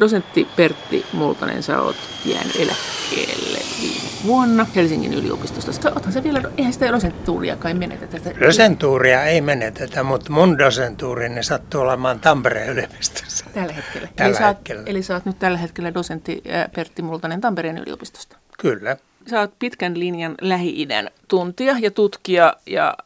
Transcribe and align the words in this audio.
Dosentti 0.00 0.48
Pertti 0.56 1.06
Multanen, 1.12 1.62
sä 1.62 1.80
oot 1.80 1.96
jäänyt 2.24 2.56
eläkkeelle 2.56 3.58
viime 3.80 4.08
vuonna 4.26 4.66
Helsingin 4.76 5.14
yliopistosta. 5.14 5.72
Sä, 5.72 5.92
oothan 5.94 6.12
se 6.12 6.22
vielä, 6.22 6.42
eihän 6.56 6.72
sitä 6.72 6.92
dosentuuria 6.92 7.56
kai 7.56 7.74
menetetä. 7.74 8.30
Dosentuuria 8.40 9.24
ei 9.24 9.40
menetetä, 9.40 10.02
mutta 10.02 10.32
mun 10.32 10.58
dosentuurini 10.58 11.42
sattuu 11.42 11.80
olemaan 11.80 12.20
Tampereen 12.20 12.68
yliopistossa. 12.68 13.44
Tällä 13.54 13.72
hetkellä. 13.72 14.08
Tällä 14.16 14.38
eli, 14.38 14.46
hetkellä. 14.46 14.80
Sä 14.80 14.82
oot, 14.82 14.88
eli 14.88 15.02
sä 15.02 15.14
oot 15.14 15.24
nyt 15.24 15.38
tällä 15.38 15.58
hetkellä 15.58 15.94
dosentti 15.94 16.42
Pertti 16.74 17.02
Multanen 17.02 17.40
Tampereen 17.40 17.78
yliopistosta. 17.78 18.36
Kyllä. 18.58 18.96
Sä 19.30 19.40
oot 19.40 19.58
pitkän 19.58 19.98
linjan 19.98 20.34
Lähi-idän 20.40 21.10
tuntija 21.28 21.76
ja 21.80 21.90
tutkija 21.90 22.56
ja 22.66 22.96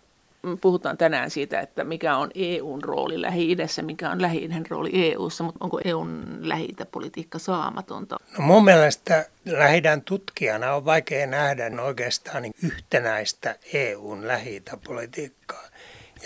puhutaan 0.60 0.98
tänään 0.98 1.30
siitä, 1.30 1.60
että 1.60 1.84
mikä 1.84 2.16
on 2.16 2.30
EUn 2.34 2.82
rooli 2.84 3.20
Lähi-idässä, 3.20 3.82
mikä 3.82 4.10
on 4.10 4.22
Lähi-idän 4.22 4.64
rooli 4.68 4.90
EUssa, 4.94 5.44
mutta 5.44 5.64
onko 5.64 5.80
EUn 5.84 6.38
lähi 6.40 6.68
politiikka 6.90 7.38
saamatonta? 7.38 8.16
No 8.38 8.44
mun 8.44 8.64
mielestä 8.64 9.26
lähi 9.44 9.82
tutkijana 10.04 10.74
on 10.74 10.84
vaikea 10.84 11.26
nähdä 11.26 11.70
oikeastaan 11.82 12.44
yhtenäistä 12.62 13.56
EUn 13.72 14.28
lähi 14.28 14.62
politiikkaa. 14.86 15.62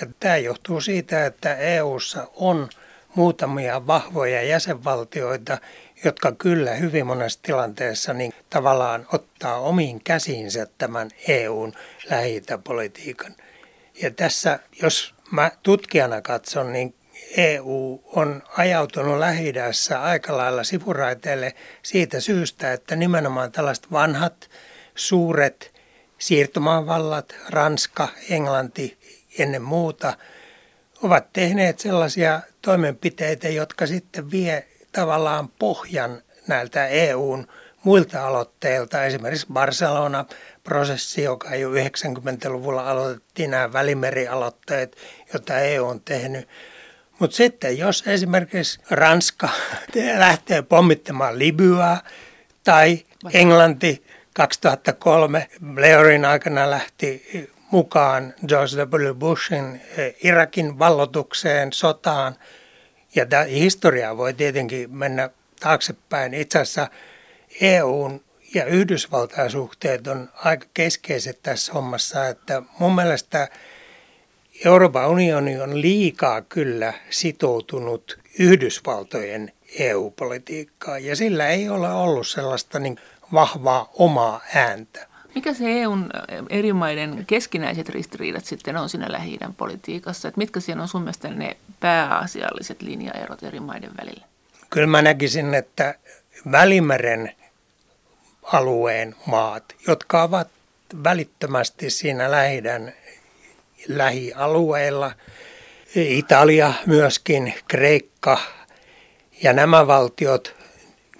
Ja 0.01 0.07
tämä 0.21 0.37
johtuu 0.37 0.81
siitä, 0.81 1.27
että 1.27 1.55
EUssa 1.55 2.29
on 2.35 2.69
muutamia 3.15 3.87
vahvoja 3.87 4.43
jäsenvaltioita, 4.43 5.59
jotka 6.05 6.33
kyllä 6.33 6.75
hyvin 6.75 7.07
monessa 7.07 7.41
tilanteessa 7.43 8.13
niin 8.13 8.33
tavallaan 8.51 9.07
ottaa 9.13 9.59
omiin 9.59 10.01
käsiinsä 10.05 10.67
tämän 10.79 11.11
EUn 11.29 11.73
lähi 12.11 12.43
politiikan– 12.65 13.35
ja 14.03 14.11
tässä, 14.11 14.59
jos 14.83 15.15
mä 15.31 15.51
tutkijana 15.63 16.23
katson, 16.23 16.73
niin 16.73 16.95
EU 17.37 18.03
on 18.05 18.43
ajautunut 18.57 19.19
lähi 19.19 19.53
aika 20.01 20.37
lailla 20.37 20.65
sivuraiteelle 20.65 21.55
siitä 21.83 22.21
syystä, 22.21 22.73
että 22.73 22.97
nimenomaan 22.97 23.53
tällaiset 23.53 23.93
vanhat, 23.93 24.51
suuret 24.95 25.75
siirtomaavallat, 26.19 27.37
Ranska, 27.49 28.09
Englanti 28.31 28.99
ennen 29.39 29.63
muuta, 29.63 30.17
ovat 31.03 31.33
tehneet 31.33 31.79
sellaisia 31.79 32.41
toimenpiteitä, 32.63 33.49
jotka 33.49 33.87
sitten 33.87 34.31
vie 34.31 34.67
tavallaan 34.93 35.49
pohjan 35.49 36.23
näiltä 36.47 36.87
EUn 36.87 37.49
muilta 37.83 38.27
aloitteilta. 38.27 39.05
Esimerkiksi 39.05 39.47
Barcelona 39.53 40.25
prosessi, 40.67 41.23
joka 41.23 41.55
jo 41.55 41.71
90-luvulla 41.71 42.91
aloitettiin 42.91 43.51
nämä 43.51 43.73
välimerialoitteet, 43.73 44.97
joita 45.33 45.59
EU 45.59 45.87
on 45.87 46.01
tehnyt. 46.01 46.49
Mutta 47.19 47.37
sitten 47.37 47.79
jos 47.79 48.05
esimerkiksi 48.07 48.81
Ranska 48.91 49.49
lähtee 50.19 50.63
pommittamaan 50.63 51.39
Libyaa 51.39 52.03
tai 52.65 53.05
Englanti 53.33 54.05
2003 54.35 55.49
Blairin 55.75 56.25
aikana 56.25 56.71
lähti 56.71 57.23
mukaan 57.71 58.35
George 58.49 58.77
W. 58.77 59.15
Bushin 59.15 59.81
eh, 59.97 60.15
Irakin 60.25 60.79
vallotukseen, 60.79 61.73
sotaan. 61.73 62.37
Ja 63.15 63.27
tämä 63.27 63.43
historia 63.43 64.17
voi 64.17 64.35
tietenkin 64.35 64.97
mennä 64.97 65.31
taaksepäin. 65.61 66.35
Itse 66.35 66.59
asiassa 66.59 66.89
EUn 67.61 68.26
ja 68.57 68.65
Yhdysvaltain 68.65 69.51
suhteet 69.51 70.07
on 70.07 70.29
aika 70.35 70.67
keskeiset 70.75 71.43
tässä 71.43 71.73
hommassa, 71.73 72.29
että 72.29 72.63
mun 72.79 72.95
mielestä 72.95 73.49
Euroopan 74.65 75.09
unioni 75.09 75.61
on 75.61 75.81
liikaa 75.81 76.43
kyllä 76.43 76.93
sitoutunut 77.11 78.19
Yhdysvaltojen 78.39 79.53
EU-politiikkaan 79.79 81.05
ja 81.05 81.17
sillä 81.17 81.49
ei 81.49 81.69
ole 81.69 81.93
ollut 81.93 82.29
sellaista 82.29 82.79
niin 82.79 82.99
vahvaa 83.33 83.91
omaa 83.95 84.41
ääntä. 84.55 85.07
Mikä 85.35 85.55
se 85.55 85.83
EUn 85.83 86.11
eri 86.51 86.73
maiden 86.73 87.25
keskinäiset 87.27 87.89
ristiriidat 87.89 88.45
sitten 88.45 88.77
on 88.77 88.89
siinä 88.89 89.13
lähi 89.13 89.39
politiikassa? 89.57 90.29
Että 90.29 90.39
mitkä 90.39 90.61
siellä 90.61 90.83
on 90.83 90.89
sun 90.89 91.03
mielestä 91.03 91.29
ne 91.29 91.57
pääasialliset 91.81 92.83
linjaerot 92.83 93.43
eri 93.43 93.61
maiden 93.61 93.91
välillä? 94.01 94.27
Kyllä 94.71 94.87
mä 94.87 95.03
näkisin, 95.03 95.55
että 95.55 95.95
Välimeren 96.53 97.33
alueen 98.53 99.15
maat, 99.27 99.65
jotka 99.87 100.23
ovat 100.23 100.49
välittömästi 101.05 101.91
siinä 101.91 102.31
lähidän 102.31 102.93
lähialueilla. 103.89 105.13
Italia 105.95 106.73
myöskin, 106.87 107.55
Kreikka 107.69 108.39
ja 109.43 109.53
nämä 109.53 109.87
valtiot, 109.87 110.57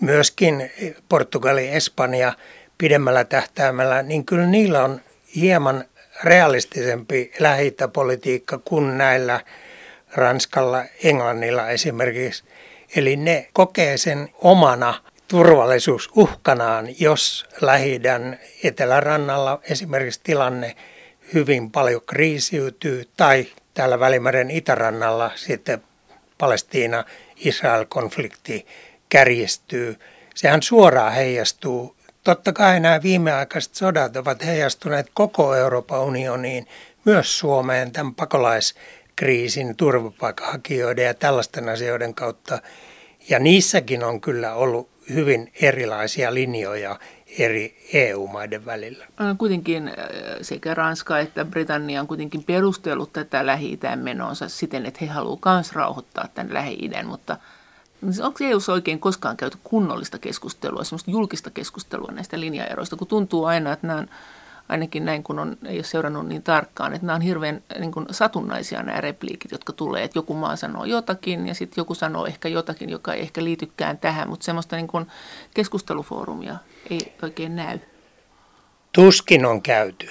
myöskin 0.01 0.71
Portugali, 1.09 1.69
Espanja 1.69 2.33
pidemmällä 2.79 3.25
tähtäimellä, 3.25 4.03
niin 4.03 4.27
kyllä 4.27 4.47
niillä 4.47 4.85
on 4.85 5.01
hieman 5.37 5.85
realistisempi 6.25 7.33
lähitäpolitiikka 7.39 8.59
kuin 8.59 8.99
näillä 8.99 9.41
Ranskalla, 10.15 10.85
Englannilla 11.05 11.69
esimerkiksi. 11.69 12.45
Eli 12.97 13.17
ne 13.17 13.49
kokee 13.53 13.97
sen 13.97 14.29
omana 14.35 14.95
turvallisuusuhkanaan, 15.29 17.01
jos 17.01 17.47
lähi 17.61 18.01
etelärannalla 18.65 19.61
esimerkiksi 19.71 20.21
tilanne 20.25 20.77
hyvin 21.35 21.71
paljon 21.71 22.03
kriisiytyy 22.07 23.09
tai 23.17 23.47
täällä 23.75 24.01
Välimeren 24.01 24.51
itärannalla 24.51 25.31
sitten 25.35 25.83
Palestiina-Israel-konflikti 26.39 28.67
kärjistyy. 29.09 29.97
Sehän 30.35 30.63
suoraan 30.63 31.13
heijastuu. 31.13 31.97
Totta 32.25 32.53
kai 32.53 32.81
nämä 32.81 33.03
viimeaikaiset 33.03 33.75
sodat 33.75 34.17
ovat 34.17 34.47
heijastuneet 34.47 35.07
koko 35.15 35.55
Euroopan 35.55 36.01
unioniin, 36.01 36.67
myös 37.05 37.39
Suomeen 37.39 37.93
tämän 37.93 38.15
pakolaiskriisin, 38.15 39.77
turvapaikanhakijoiden 39.77 41.05
ja 41.05 41.15
tällaisten 41.15 41.69
asioiden 41.69 42.15
kautta. 42.15 42.59
Ja 43.29 43.39
niissäkin 43.39 44.05
on 44.05 44.21
kyllä 44.21 44.55
ollut 44.55 44.96
hyvin 45.15 45.53
erilaisia 45.61 46.35
linjoja 46.35 46.99
eri 47.39 47.77
EU-maiden 47.93 48.65
välillä. 48.65 49.07
Kuitenkin 49.39 49.93
sekä 50.43 50.75
Ranska 50.75 51.19
että 51.19 51.45
Britannia 51.45 52.01
on 52.01 52.07
kuitenkin 52.07 52.45
perustellut 52.45 53.13
tätä 53.13 53.47
lähi 53.47 53.79
menonsa 53.97 54.49
siten, 54.49 54.87
että 54.87 54.99
he 55.01 55.07
haluavat 55.07 55.41
myös 55.45 55.73
rauhoittaa 55.73 56.29
tämän 56.35 56.55
Lähi-idän, 56.55 57.07
mutta 57.07 57.37
onko 58.23 58.45
eu 58.45 58.59
oikein 58.73 59.01
koskaan 59.01 59.37
käyty 59.37 59.59
kunnollista 59.65 60.19
keskustelua, 60.19 60.85
semmoista 60.85 61.11
julkista 61.11 61.51
keskustelua 61.51 62.13
näistä 62.13 62.41
linjaeroista, 62.41 62.97
kun 62.97 63.07
tuntuu 63.09 63.45
aina, 63.45 63.73
että 63.73 63.87
nämä 63.87 63.99
on 63.99 64.09
ainakin 64.69 65.05
näin 65.05 65.23
kun 65.23 65.39
on, 65.39 65.57
ei 65.67 65.77
ole 65.77 65.85
seurannut 65.85 66.27
niin 66.27 66.43
tarkkaan, 66.43 66.95
että 66.95 67.07
nämä 67.07 67.17
on 67.17 67.23
hirveän 67.23 67.63
niin 67.79 67.93
kuin 67.93 68.07
satunnaisia 68.11 68.83
nämä 68.83 69.01
repliikit, 69.01 69.51
jotka 69.51 69.73
tulee, 69.73 70.05
että 70.05 70.19
joku 70.19 70.35
maa 70.35 70.57
sanoo 70.57 70.85
jotakin 70.85 71.49
ja 71.49 71.55
sitten 71.55 71.83
joku 71.83 71.95
sanoo 71.95 72.27
ehkä 72.27 72.49
jotakin, 72.49 72.91
joka 72.91 73.15
ei 73.15 73.21
ehkä 73.21 73.45
liitykään 73.45 73.99
tähän, 73.99 74.29
mutta 74.29 74.45
semmoista 74.45 74.77
niin 74.77 74.89
kuin 74.89 75.07
keskustelufoorumia 75.55 76.57
ei 76.91 77.13
oikein 77.23 77.57
näy. 77.57 77.79
Tuskin 78.93 79.47
on 79.47 79.63
käyty 79.63 80.09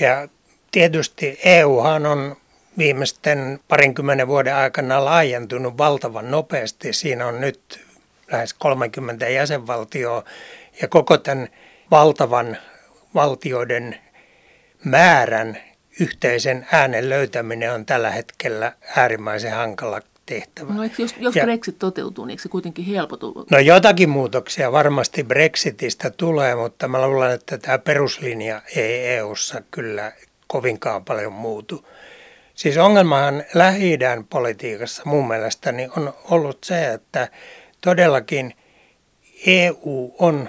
ja 0.00 0.28
tietysti 0.70 1.38
EUhan 1.44 2.06
on 2.06 2.36
viimeisten 2.78 3.60
parinkymmenen 3.68 4.28
vuoden 4.28 4.54
aikana 4.54 5.04
laajentunut 5.04 5.78
valtavan 5.78 6.30
nopeasti. 6.30 6.92
Siinä 6.92 7.26
on 7.26 7.40
nyt 7.40 7.86
lähes 8.32 8.54
30 8.54 9.28
jäsenvaltioa 9.28 10.24
ja 10.82 10.88
koko 10.88 11.18
tämän 11.18 11.48
valtavan 11.90 12.56
valtioiden 13.14 13.96
määrän 14.84 15.58
yhteisen 16.00 16.66
äänen 16.72 17.08
löytäminen 17.08 17.72
on 17.72 17.86
tällä 17.86 18.10
hetkellä 18.10 18.72
äärimmäisen 18.96 19.52
hankala 19.52 20.00
tehtävä. 20.26 20.74
No 20.74 20.82
jos, 20.98 21.14
jos 21.18 21.36
ja, 21.36 21.44
Brexit 21.44 21.78
toteutuu, 21.78 22.24
niin 22.24 22.38
se 22.38 22.48
kuitenkin 22.48 22.84
helpotuu? 22.84 23.46
No 23.50 23.58
jotakin 23.58 24.08
muutoksia 24.08 24.72
varmasti 24.72 25.24
Brexitistä 25.24 26.10
tulee, 26.10 26.54
mutta 26.54 26.88
mä 26.88 27.08
luulen, 27.08 27.32
että 27.32 27.58
tämä 27.58 27.78
peruslinja 27.78 28.62
ei 28.76 29.06
EUssa 29.06 29.62
kyllä 29.70 30.12
kovinkaan 30.46 31.04
paljon 31.04 31.32
muutu. 31.32 31.88
Siis 32.54 32.76
ongelmahan 32.76 33.44
lähi 33.54 33.98
politiikassa 34.30 35.02
mun 35.04 35.28
mielestäni 35.28 35.88
on 35.96 36.14
ollut 36.30 36.58
se, 36.64 36.92
että 36.92 37.28
todellakin 37.80 38.54
EU 39.46 40.14
on 40.18 40.48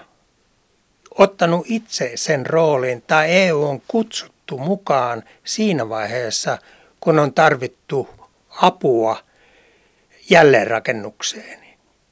ottanut 1.17 1.65
itse 1.69 2.11
sen 2.15 2.45
roolin 2.45 3.01
tai 3.01 3.31
EU 3.31 3.63
on 3.63 3.81
kutsuttu 3.87 4.57
mukaan 4.57 5.23
siinä 5.43 5.89
vaiheessa, 5.89 6.57
kun 6.99 7.19
on 7.19 7.33
tarvittu 7.33 8.09
apua 8.61 9.17
jälleenrakennukseen. 10.29 11.59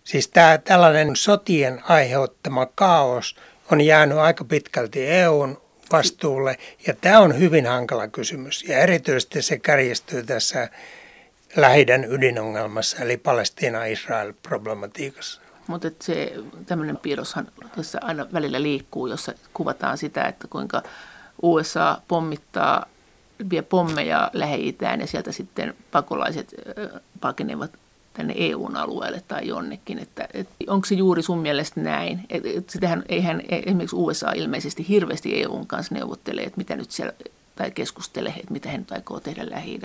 Siis 0.04 0.28
tämä 0.28 0.58
tällainen 0.58 1.16
sotien 1.16 1.82
aiheuttama 1.84 2.68
kaos 2.76 3.36
on 3.72 3.82
jäänyt 3.82 4.18
aika 4.18 4.46
pitkälti 4.46 5.08
EUn 5.08 5.62
vastuulle 5.92 6.58
ja 6.88 6.94
tämä 7.02 7.20
on 7.20 7.40
hyvin 7.40 7.66
hankala 7.66 8.08
kysymys 8.08 8.64
ja 8.64 8.78
erityisesti 8.78 9.42
se 9.42 9.60
kärjistyy 9.60 10.24
tässä 10.24 10.70
lähidän 11.56 12.06
ydinongelmassa 12.06 12.98
eli 12.98 13.18
Palestiina-Israel-problematiikassa. 13.18 15.45
Mutta 15.68 15.92
se 16.02 16.34
tämmöinen 16.66 16.98
piirroshan 16.98 17.48
tässä 17.76 18.00
aina 18.02 18.28
välillä 18.34 18.62
liikkuu, 18.62 19.08
jossa 19.08 19.34
kuvataan 19.54 19.98
sitä, 19.98 20.24
että 20.24 20.48
kuinka 20.48 20.84
USA 21.42 22.02
pommittaa, 22.08 22.86
vie 23.50 23.62
pommeja 23.62 24.32
Lähi-Itään 24.34 25.02
ja 25.02 25.08
sieltä 25.08 25.32
sitten 25.32 25.74
pakolaiset 25.92 26.56
pakenevat 27.22 27.72
tänne 28.14 28.34
EUn 28.38 28.76
alueelle 28.76 29.24
tai 29.28 29.48
jonnekin. 29.48 30.00
Että, 30.00 30.28
et, 30.34 30.48
onko 30.68 30.86
se 30.86 30.96
juuri 30.96 31.22
sun 31.22 31.40
mielestä 31.40 31.80
näin? 31.80 32.26
Et, 32.30 32.46
et 32.46 32.70
sitähän, 32.70 33.04
eihän 33.10 33.42
esimerkiksi 33.50 33.96
USA 33.96 34.32
ilmeisesti 34.32 34.88
hirveästi 34.90 35.42
EUn 35.42 35.68
kanssa 35.68 35.96
neuvottele, 35.96 36.42
että 36.42 36.58
mitä 36.58 36.76
nyt 36.76 36.92
siellä, 36.92 37.14
tai 37.56 37.72
keskustele, 37.72 38.30
että 38.30 38.54
mitä 38.54 38.78
nyt 38.78 38.92
aikoo 38.92 39.20
tehdä 39.20 39.50
lähi. 39.50 39.80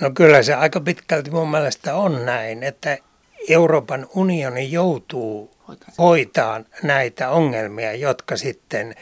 No 0.00 0.10
kyllä 0.10 0.42
se 0.42 0.54
aika 0.54 0.80
pitkälti 0.80 1.30
mun 1.30 1.50
mielestä 1.50 1.96
on 1.96 2.26
näin, 2.26 2.62
että 2.62 2.98
Euroopan 3.48 4.06
unioni 4.14 4.72
joutuu 4.72 5.56
hoitaa 5.98 6.60
näitä 6.82 7.30
ongelmia, 7.30 7.92
jotka 7.92 8.36
sitten 8.36 8.94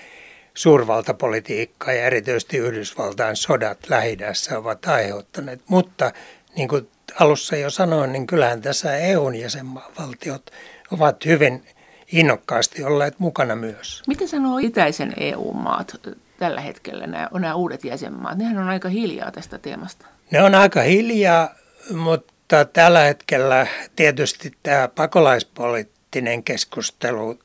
suurvaltapolitiikka 0.55 1.93
ja 1.93 2.05
erityisesti 2.07 2.57
Yhdysvaltain 2.57 3.37
sodat 3.37 3.79
lähi 3.89 4.19
ovat 4.59 4.87
aiheuttaneet. 4.87 5.61
Mutta 5.69 6.13
niin 6.57 6.69
kuin 6.69 6.89
alussa 7.21 7.57
jo 7.57 7.71
sanoin, 7.71 8.13
niin 8.13 8.27
kyllähän 8.27 8.63
tässä 8.63 8.97
EUn 8.97 9.35
jäsenvaltiot 9.35 10.51
ovat 10.91 11.25
hyvin 11.25 11.65
innokkaasti 12.13 12.85
olleet 12.85 13.19
mukana 13.19 13.57
myös. 13.57 14.03
Mitä 14.07 14.27
sanoo 14.27 14.59
itäisen 14.59 15.15
EU-maat 15.17 15.97
tällä 16.39 16.61
hetkellä, 16.61 17.07
nämä, 17.07 17.29
nämä 17.33 17.55
uudet 17.55 17.85
jäsenmaat? 17.85 18.39
Nehän 18.39 18.59
on 18.59 18.69
aika 18.69 18.89
hiljaa 18.89 19.31
tästä 19.31 19.59
teemasta. 19.59 20.07
Ne 20.31 20.43
on 20.43 20.55
aika 20.55 20.81
hiljaa, 20.81 21.55
mutta 21.95 22.34
tällä 22.73 23.01
hetkellä 23.01 23.67
tietysti 23.97 24.53
tämä 24.63 24.89
pakolaispoliittinen 24.89 26.43
keskustelu 26.43 27.39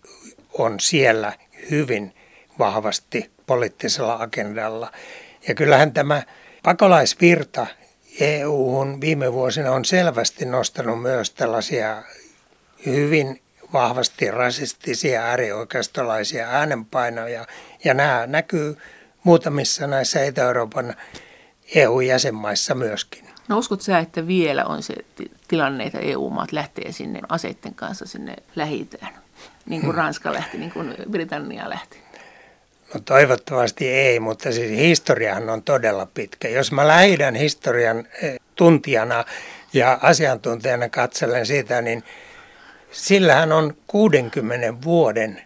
on 0.53 0.79
siellä 0.79 1.33
hyvin 1.71 2.15
vahvasti 2.59 3.31
poliittisella 3.47 4.15
agendalla. 4.15 4.91
Ja 5.47 5.55
kyllähän 5.55 5.93
tämä 5.93 6.23
pakolaisvirta 6.63 7.67
EU-hun 8.19 9.01
viime 9.01 9.33
vuosina 9.33 9.71
on 9.71 9.85
selvästi 9.85 10.45
nostanut 10.45 11.01
myös 11.01 11.31
tällaisia 11.31 12.03
hyvin 12.85 13.41
vahvasti 13.73 14.31
rasistisia 14.31 15.23
äärioikeistolaisia 15.23 16.47
äänenpainoja. 16.47 17.45
Ja 17.83 17.93
nämä 17.93 18.27
näkyy 18.27 18.77
muutamissa 19.23 19.87
näissä 19.87 20.23
Etä-Euroopan 20.23 20.95
EU-jäsenmaissa 21.75 22.75
myöskin. 22.75 23.28
No 23.49 23.57
uskot 23.57 23.81
sä, 23.81 23.99
että 23.99 24.27
vielä 24.27 24.65
on 24.65 24.83
se 24.83 24.93
tilanne, 25.47 25.83
että 25.83 25.99
EU-maat 25.99 26.51
lähtee 26.51 26.91
sinne 26.91 27.21
aseitten 27.29 27.75
kanssa 27.75 28.05
sinne 28.05 28.35
lähi 28.55 28.89
niin 29.65 29.81
kuin 29.81 29.91
hmm. 29.91 29.97
Ranska 29.97 30.33
lähti, 30.33 30.57
niin 30.57 30.71
kuin 30.71 30.95
Britannia 31.11 31.69
lähti? 31.69 31.97
No 32.93 32.99
toivottavasti 32.99 33.87
ei, 33.87 34.19
mutta 34.19 34.51
siis 34.51 34.71
historiahan 34.71 35.49
on 35.49 35.63
todella 35.63 36.07
pitkä. 36.13 36.47
Jos 36.47 36.71
mä 36.71 36.87
lähidän 36.87 37.35
historian 37.35 38.07
eh, 38.21 38.39
tuntijana 38.55 39.25
ja 39.73 39.99
asiantuntijana 40.01 40.89
katselen 40.89 41.45
sitä, 41.45 41.81
niin 41.81 42.03
sillähän 42.91 43.51
on 43.51 43.77
60 43.87 44.83
vuoden 44.83 45.41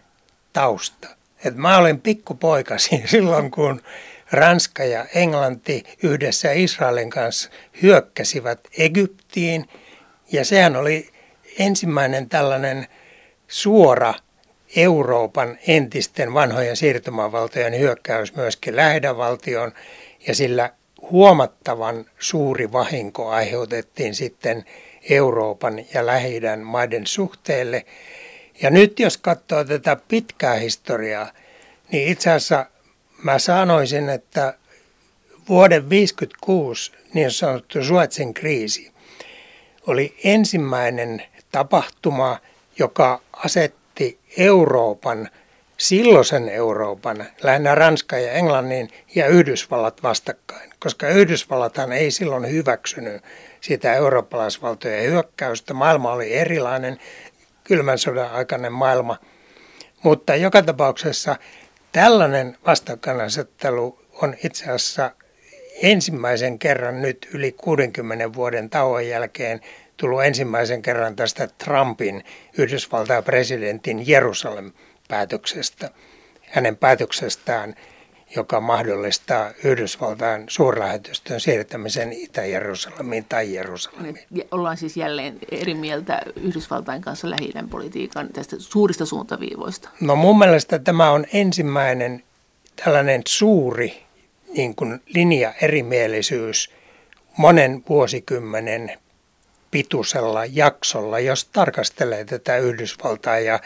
tausta. 0.52 1.08
Et 1.44 1.56
mä 1.56 1.78
olin 1.78 2.00
pikkupoika 2.00 2.78
silloin, 3.06 3.50
kun 3.50 3.82
Ranska 4.34 4.84
ja 4.84 5.06
Englanti 5.14 5.84
yhdessä 6.02 6.52
Israelin 6.52 7.10
kanssa 7.10 7.50
hyökkäsivät 7.82 8.60
Egyptiin. 8.78 9.68
Ja 10.32 10.44
sehän 10.44 10.76
oli 10.76 11.10
ensimmäinen 11.58 12.28
tällainen 12.28 12.86
suora 13.48 14.14
Euroopan 14.76 15.58
entisten 15.66 16.34
vanhojen 16.34 16.76
siirtymävaltojen 16.76 17.78
hyökkäys 17.78 18.34
myöskin 18.34 18.76
lähidävaltioon 18.76 19.72
ja 20.26 20.34
sillä 20.34 20.70
huomattavan 21.10 22.04
suuri 22.18 22.72
vahinko 22.72 23.28
aiheutettiin 23.28 24.14
sitten 24.14 24.64
Euroopan 25.10 25.84
ja 25.94 26.06
lähi 26.06 26.40
maiden 26.64 27.06
suhteelle. 27.06 27.86
Ja 28.62 28.70
nyt 28.70 29.00
jos 29.00 29.18
katsoo 29.18 29.64
tätä 29.64 29.96
pitkää 30.08 30.54
historiaa, 30.54 31.32
niin 31.92 32.08
itse 32.08 32.30
asiassa 32.30 32.66
mä 33.24 33.38
sanoisin, 33.38 34.08
että 34.08 34.54
vuoden 35.48 35.82
1956 35.82 36.92
niin 37.14 37.30
sanottu 37.30 37.84
Suetsin 37.84 38.34
kriisi 38.34 38.92
oli 39.86 40.16
ensimmäinen 40.24 41.22
tapahtuma, 41.52 42.38
joka 42.78 43.20
asetti 43.32 43.84
asetti 43.94 44.18
Euroopan, 44.36 45.28
silloisen 45.76 46.48
Euroopan, 46.48 47.26
lähinnä 47.42 47.74
Ranska 47.74 48.18
ja 48.18 48.32
Englannin 48.32 48.90
ja 49.14 49.26
Yhdysvallat 49.26 50.02
vastakkain, 50.02 50.70
koska 50.78 51.08
Yhdysvallathan 51.08 51.92
ei 51.92 52.10
silloin 52.10 52.50
hyväksynyt 52.50 53.22
sitä 53.60 53.94
eurooppalaisvaltojen 53.94 55.04
hyökkäystä. 55.04 55.74
Maailma 55.74 56.12
oli 56.12 56.34
erilainen, 56.34 56.98
kylmän 57.64 57.98
sodan 57.98 58.30
aikainen 58.30 58.72
maailma. 58.72 59.16
Mutta 60.02 60.36
joka 60.36 60.62
tapauksessa 60.62 61.36
tällainen 61.94 62.56
vastakkainasettelu 62.66 63.98
on 64.22 64.34
itse 64.44 64.64
asiassa 64.64 65.10
ensimmäisen 65.82 66.58
kerran 66.58 67.02
nyt 67.02 67.28
yli 67.34 67.52
60 67.52 68.32
vuoden 68.32 68.70
tauon 68.70 69.08
jälkeen 69.08 69.60
tullut 69.96 70.24
ensimmäisen 70.24 70.82
kerran 70.82 71.16
tästä 71.16 71.48
Trumpin 71.64 72.24
Yhdysvaltain 72.58 73.24
presidentin 73.24 74.08
Jerusalem-päätöksestä, 74.08 75.90
hänen 76.42 76.76
päätöksestään, 76.76 77.74
joka 78.36 78.60
mahdollistaa 78.60 79.50
Yhdysvaltain 79.64 80.44
suurlähetystön 80.48 81.40
siirtämisen 81.40 82.12
Itä-Jerusalemiin 82.12 83.24
tai 83.28 83.54
Jerusalemiin. 83.54 84.18
Ollaan 84.50 84.76
siis 84.76 84.96
jälleen 84.96 85.38
eri 85.50 85.74
mieltä 85.74 86.22
Yhdysvaltain 86.36 87.02
kanssa 87.02 87.30
lähi 87.30 87.52
politiikan 87.70 88.28
tästä 88.32 88.56
suurista 88.58 89.06
suuntaviivoista. 89.06 89.88
No 90.00 90.16
mun 90.16 90.38
mielestä 90.38 90.78
tämä 90.78 91.10
on 91.10 91.26
ensimmäinen 91.32 92.22
tällainen 92.84 93.22
suuri 93.26 94.02
niin 94.56 94.74
kuin 94.74 95.00
linja-erimielisyys 95.06 96.70
monen 97.36 97.84
vuosikymmenen 97.88 98.98
pituisella 99.70 100.44
jaksolla, 100.44 101.18
jos 101.18 101.44
tarkastelee 101.44 102.24
tätä 102.24 102.56
Yhdysvaltain 102.56 103.44
ja 103.44 103.60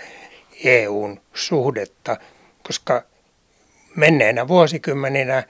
EUn 0.64 1.20
suhdetta, 1.34 2.16
koska 2.62 3.02
menneenä 3.98 4.48
vuosikymmeninä 4.48 5.42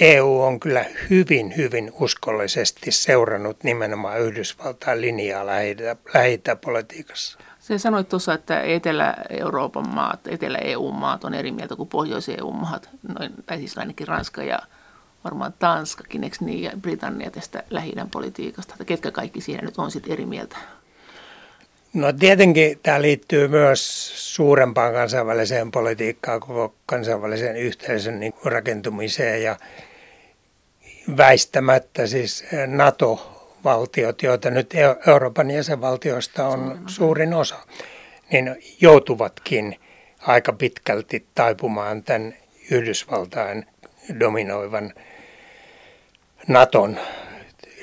EU 0.00 0.40
on 0.40 0.60
kyllä 0.60 0.84
hyvin, 1.10 1.56
hyvin 1.56 1.92
uskollisesti 2.00 2.92
seurannut 2.92 3.64
nimenomaan 3.64 4.20
Yhdysvaltain 4.20 5.00
linjaa 5.00 5.46
lähitäpolitiikassa. 6.14 7.38
Se 7.58 7.78
sanoit 7.78 8.08
tuossa, 8.08 8.34
että 8.34 8.60
Etelä-Euroopan 8.60 9.88
maat, 9.88 10.20
Etelä-EU-maat 10.28 11.24
on 11.24 11.34
eri 11.34 11.52
mieltä 11.52 11.76
kuin 11.76 11.88
Pohjois-EU-maat, 11.88 12.88
noin, 13.08 13.32
tai 13.46 13.58
siis 13.58 13.78
ainakin 13.78 14.08
Ranska 14.08 14.42
ja 14.42 14.58
varmaan 15.24 15.54
Tanskakin, 15.58 16.24
eikö 16.24 16.36
niin, 16.40 16.62
ja 16.62 16.70
Britannia 16.80 17.30
tästä 17.30 17.62
lähi 17.70 17.92
politiikasta, 18.10 18.74
että 18.74 18.84
ketkä 18.84 19.10
kaikki 19.10 19.40
siinä 19.40 19.62
nyt 19.62 19.78
on 19.78 19.90
sitten 19.90 20.12
eri 20.12 20.26
mieltä? 20.26 20.56
No 21.96 22.12
tietenkin 22.12 22.78
tämä 22.82 23.02
liittyy 23.02 23.48
myös 23.48 24.12
suurempaan 24.34 24.92
kansainväliseen 24.92 25.70
politiikkaan, 25.70 26.40
koko 26.40 26.74
kansainvälisen 26.86 27.56
yhteisön 27.56 28.20
niin 28.20 28.34
rakentumiseen 28.44 29.42
ja 29.42 29.56
väistämättä 31.16 32.06
siis 32.06 32.44
NATO-valtiot, 32.66 34.22
joita 34.22 34.50
nyt 34.50 34.74
Euroopan 35.06 35.50
jäsenvaltioista 35.50 36.46
on 36.48 36.80
suurin 36.86 37.34
osa, 37.34 37.56
niin 38.32 38.56
joutuvatkin 38.80 39.80
aika 40.20 40.52
pitkälti 40.52 41.26
taipumaan 41.34 42.02
tämän 42.02 42.34
Yhdysvaltain 42.70 43.66
dominoivan 44.20 44.94
Naton 46.48 47.00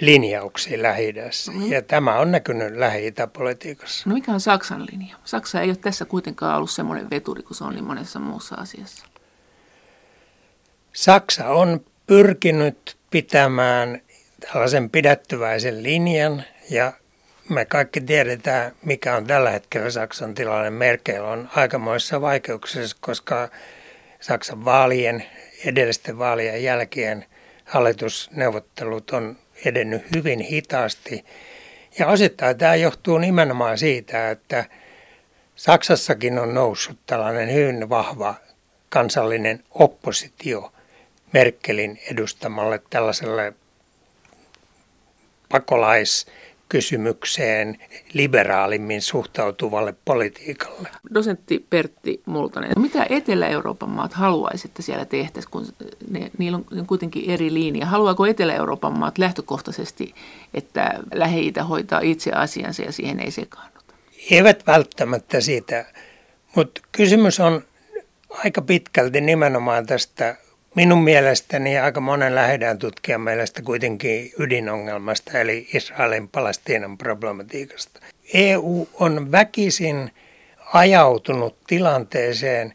linjauksiin 0.06 0.84
lähi 0.84 1.14
mm. 1.54 1.72
Ja 1.72 1.82
tämä 1.82 2.20
on 2.20 2.32
näkynyt 2.32 2.76
lähi 2.76 3.14
politiikassa 3.34 4.10
No 4.10 4.14
mikä 4.14 4.32
on 4.32 4.40
Saksan 4.40 4.86
linja? 4.92 5.16
Saksa 5.24 5.62
ei 5.62 5.70
ole 5.70 5.76
tässä 5.76 6.06
kuitenkaan 6.06 6.58
ollut 6.58 6.72
semmoinen 6.72 7.10
veturi 7.10 7.44
kuin 7.44 7.58
se 7.58 7.64
on 7.64 7.74
niin 7.76 7.86
monessa 7.86 8.20
muussa 8.20 8.56
asiassa. 8.56 9.06
Saksa 10.94 11.48
on 11.48 11.86
pyrkinyt 12.08 12.98
pitämään 13.12 14.02
tällaisen 14.40 14.90
pidättyväisen 14.90 15.84
linjan 15.84 16.44
ja 16.70 16.94
me 17.50 17.66
kaikki 17.66 18.02
tiedetään, 18.02 18.72
mikä 18.86 19.16
on 19.16 19.28
tällä 19.28 19.50
hetkellä 19.50 19.90
Saksan 19.90 20.36
tilanne. 20.36 20.70
Merkel 20.70 21.24
on 21.24 21.50
aikamoissa 21.56 22.22
vaikeuksissa, 22.22 22.98
koska 23.00 23.50
Saksan 24.20 24.66
vaalien, 24.66 25.26
edellisten 25.66 26.18
vaalien 26.18 26.64
jälkeen 26.64 27.26
hallitusneuvottelut 27.66 29.12
on 29.12 29.38
edennyt 29.65 30.03
hyvin 30.15 30.39
hitaasti. 30.39 31.25
Ja 32.00 32.08
osittain 32.08 32.58
tämä 32.58 32.75
johtuu 32.75 33.17
nimenomaan 33.17 33.77
siitä, 33.77 34.32
että 34.32 34.65
Saksassakin 35.55 36.39
on 36.39 36.53
noussut 36.53 37.00
tällainen 37.05 37.53
hyvin 37.53 37.89
vahva 37.89 38.36
kansallinen 38.89 39.63
oppositio 39.72 40.74
Merkelin 41.34 42.00
edustamalle 42.12 42.82
tällaiselle 42.89 43.53
pakolaiskysymykseen 46.74 47.77
liberaalimmin 48.13 49.01
suhtautuvalle 49.01 49.96
politiikalle. 50.06 50.89
Dosentti 51.13 51.65
Pertti 51.70 52.22
Multanen, 52.25 52.72
mitä 52.77 53.06
Etelä-Euroopan 53.10 53.89
maat 53.89 54.13
haluaisivat, 54.13 54.72
että 54.72 54.82
siellä 54.82 55.06
tehtäisiin, 55.06 55.51
kun 55.51 55.65
ne, 56.10 56.32
niillä 56.38 56.60
on 56.77 56.88
kuitenkin 56.88 57.30
eri 57.30 57.53
linja. 57.53 57.86
Haluaako 57.86 58.25
Etelä-Euroopan 58.25 59.00
maat 59.00 59.18
lähtökohtaisesti, 59.18 60.13
että 60.53 61.00
lähi 61.13 61.53
hoitaa 61.70 62.00
itse 62.00 62.32
asiansa 62.32 62.82
ja 62.82 62.92
siihen 62.92 63.20
ei 63.20 63.32
sekaannuta? 63.32 63.94
Eivät 64.32 64.68
välttämättä 64.68 65.42
siitä, 65.42 65.86
mutta 66.56 66.82
kysymys 66.92 67.39
on 67.39 67.63
aika 68.30 68.62
pitkälti 68.62 69.22
nimenomaan 69.22 69.86
tästä 69.86 70.36
minun 70.75 71.03
mielestäni 71.03 71.80
aika 71.80 72.01
monen 72.01 72.36
lähidän 72.36 72.80
tutkijan 72.80 73.22
mielestä 73.22 73.62
kuitenkin 73.62 74.32
ydinongelmasta, 74.39 75.39
eli 75.39 75.68
Israelin 75.74 76.27
Palestiinan 76.30 76.98
problematiikasta. 76.98 78.00
EU 78.34 78.88
on 78.94 79.32
väkisin 79.32 80.12
ajautunut 80.74 81.58
tilanteeseen, 81.68 82.74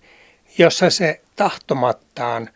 jossa 0.59 0.91
se 0.91 1.21
tahtomattaan 1.37 2.51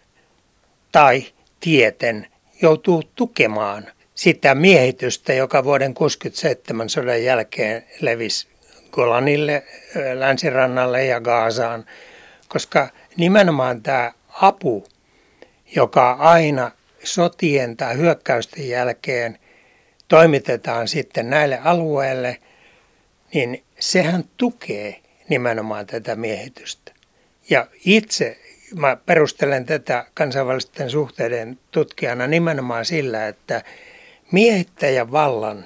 tai 0.92 1.24
tieten 1.60 2.26
joutuu 2.62 3.02
tukemaan 3.14 3.86
sitä 4.14 4.54
miehitystä, 4.54 5.32
joka 5.32 5.64
vuoden 5.64 5.94
1967 5.94 6.88
sodan 6.88 7.24
jälkeen 7.24 7.84
levisi 8.00 8.48
Golanille, 8.92 9.64
länsirannalle 10.14 11.04
ja 11.04 11.20
Gaasaan, 11.20 11.84
koska 12.48 12.88
nimenomaan 13.16 13.82
tämä 13.82 14.12
apu 14.40 14.86
joka 15.76 16.12
aina 16.12 16.70
sotien 17.04 17.76
tai 17.76 17.96
hyökkäysten 17.96 18.68
jälkeen 18.68 19.38
toimitetaan 20.08 20.88
sitten 20.88 21.30
näille 21.30 21.58
alueille, 21.64 22.38
niin 23.34 23.62
sehän 23.78 24.24
tukee 24.36 25.00
nimenomaan 25.28 25.86
tätä 25.86 26.16
miehitystä. 26.16 26.92
Ja 27.50 27.66
itse 27.84 28.38
mä 28.74 28.96
perustelen 28.96 29.66
tätä 29.66 30.06
kansainvälisten 30.14 30.90
suhteiden 30.90 31.58
tutkijana 31.70 32.26
nimenomaan 32.26 32.84
sillä, 32.84 33.28
että 33.28 33.62
miehittäjän 34.32 35.12
vallan 35.12 35.64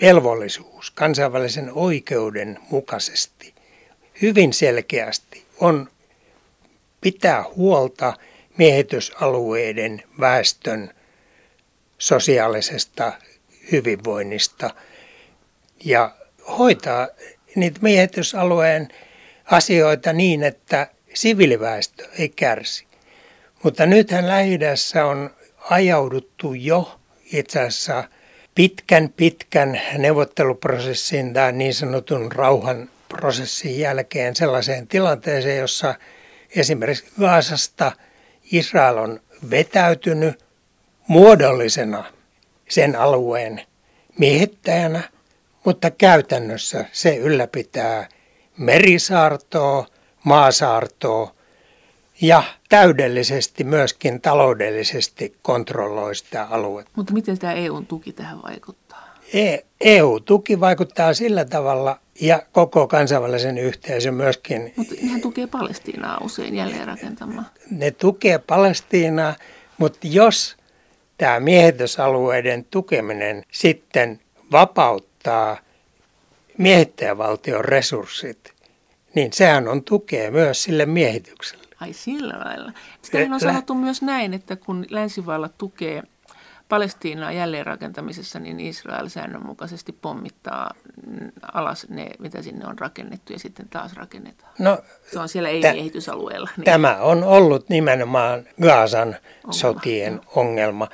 velvollisuus 0.00 0.90
kansainvälisen 0.90 1.70
oikeuden 1.72 2.58
mukaisesti 2.70 3.54
hyvin 4.22 4.52
selkeästi 4.52 5.44
on 5.60 5.88
pitää 7.00 7.44
huolta– 7.56 8.14
miehitysalueiden 8.58 10.02
väestön 10.20 10.90
sosiaalisesta 11.98 13.12
hyvinvoinnista 13.72 14.70
ja 15.84 16.14
hoitaa 16.58 17.08
niitä 17.54 17.78
miehitysalueen 17.82 18.88
asioita 19.44 20.12
niin, 20.12 20.42
että 20.42 20.86
siviiliväestö 21.14 22.08
ei 22.18 22.28
kärsi. 22.28 22.86
Mutta 23.62 23.86
nythän 23.86 24.28
lähi 24.28 24.58
on 25.08 25.30
ajauduttu 25.70 26.54
jo 26.54 27.00
itse 27.32 27.60
asiassa 27.60 28.04
pitkän 28.54 29.08
pitkän 29.16 29.80
neuvotteluprosessin 29.98 31.32
tai 31.32 31.52
niin 31.52 31.74
sanotun 31.74 32.32
rauhan 32.32 32.90
prosessin 33.08 33.78
jälkeen 33.78 34.36
sellaiseen 34.36 34.86
tilanteeseen, 34.86 35.58
jossa 35.58 35.94
esimerkiksi 36.56 37.04
Gaasasta– 37.20 37.92
Israel 38.52 38.96
on 38.98 39.20
vetäytynyt 39.50 40.44
muodollisena 41.08 42.04
sen 42.68 42.96
alueen 42.96 43.62
miehittäjänä, 44.18 45.02
mutta 45.64 45.90
käytännössä 45.90 46.84
se 46.92 47.16
ylläpitää 47.16 48.08
merisaartoa, 48.58 49.86
maasaartoa 50.24 51.34
ja 52.20 52.42
täydellisesti 52.68 53.64
myöskin 53.64 54.20
taloudellisesti 54.20 55.36
kontrolloi 55.42 56.14
sitä 56.14 56.44
aluetta. 56.44 56.92
Mutta 56.96 57.12
miten 57.12 57.38
tämä 57.38 57.52
EUn 57.52 57.86
tuki 57.86 58.12
tähän 58.12 58.42
vaikuttaa? 58.42 58.79
EU-tuki 59.80 60.52
e 60.52 60.60
vaikuttaa 60.60 61.14
sillä 61.14 61.44
tavalla, 61.44 61.98
ja 62.20 62.42
koko 62.52 62.86
kansainvälisen 62.86 63.58
yhteisön 63.58 64.14
myöskin. 64.14 64.72
Mutta 64.76 64.94
nehän 65.02 65.20
tukee 65.20 65.46
Palestiinaa 65.46 66.18
usein 66.24 66.54
jälleenrakentamaan. 66.56 67.46
Ne 67.70 67.90
tukee 67.90 68.38
Palestiinaa, 68.38 69.34
mutta 69.78 69.98
jos 70.02 70.56
tämä 71.18 71.40
miehitysalueiden 71.40 72.64
tukeminen 72.64 73.42
sitten 73.52 74.20
vapauttaa 74.52 75.56
miehittäjävaltion 76.58 77.64
resurssit, 77.64 78.52
niin 79.14 79.32
sehän 79.32 79.68
on 79.68 79.84
tukea 79.84 80.30
myös 80.30 80.62
sille 80.62 80.86
miehitykselle. 80.86 81.64
Ai 81.80 81.92
sillä 81.92 82.34
lailla. 82.44 82.72
Sitähän 83.02 83.32
on 83.32 83.40
sanottu 83.40 83.74
myös 83.74 84.02
näin, 84.02 84.34
että 84.34 84.56
kun 84.56 84.86
länsivallat 84.90 85.58
tukee 85.58 86.02
Palestiinaa 86.70 87.32
jälleenrakentamisessa, 87.32 88.38
niin 88.38 88.60
Israel 88.60 89.08
säännönmukaisesti 89.08 89.92
pommittaa 89.92 90.74
alas 91.52 91.86
ne, 91.88 92.10
mitä 92.18 92.42
sinne 92.42 92.66
on 92.66 92.78
rakennettu 92.78 93.32
ja 93.32 93.38
sitten 93.38 93.68
taas 93.68 93.92
rakennetaan. 93.92 94.52
No, 94.58 94.78
Se 95.12 95.18
on 95.18 95.28
siellä 95.28 95.48
ei-miehitysalueella. 95.48 96.50
Niin. 96.56 96.64
Tämä 96.64 96.96
on 96.96 97.24
ollut 97.24 97.68
nimenomaan 97.68 98.44
Gaasan 98.62 99.08
ongelma. 99.08 99.52
sotien 99.52 100.14
no. 100.16 100.22
ongelma, 100.36 100.88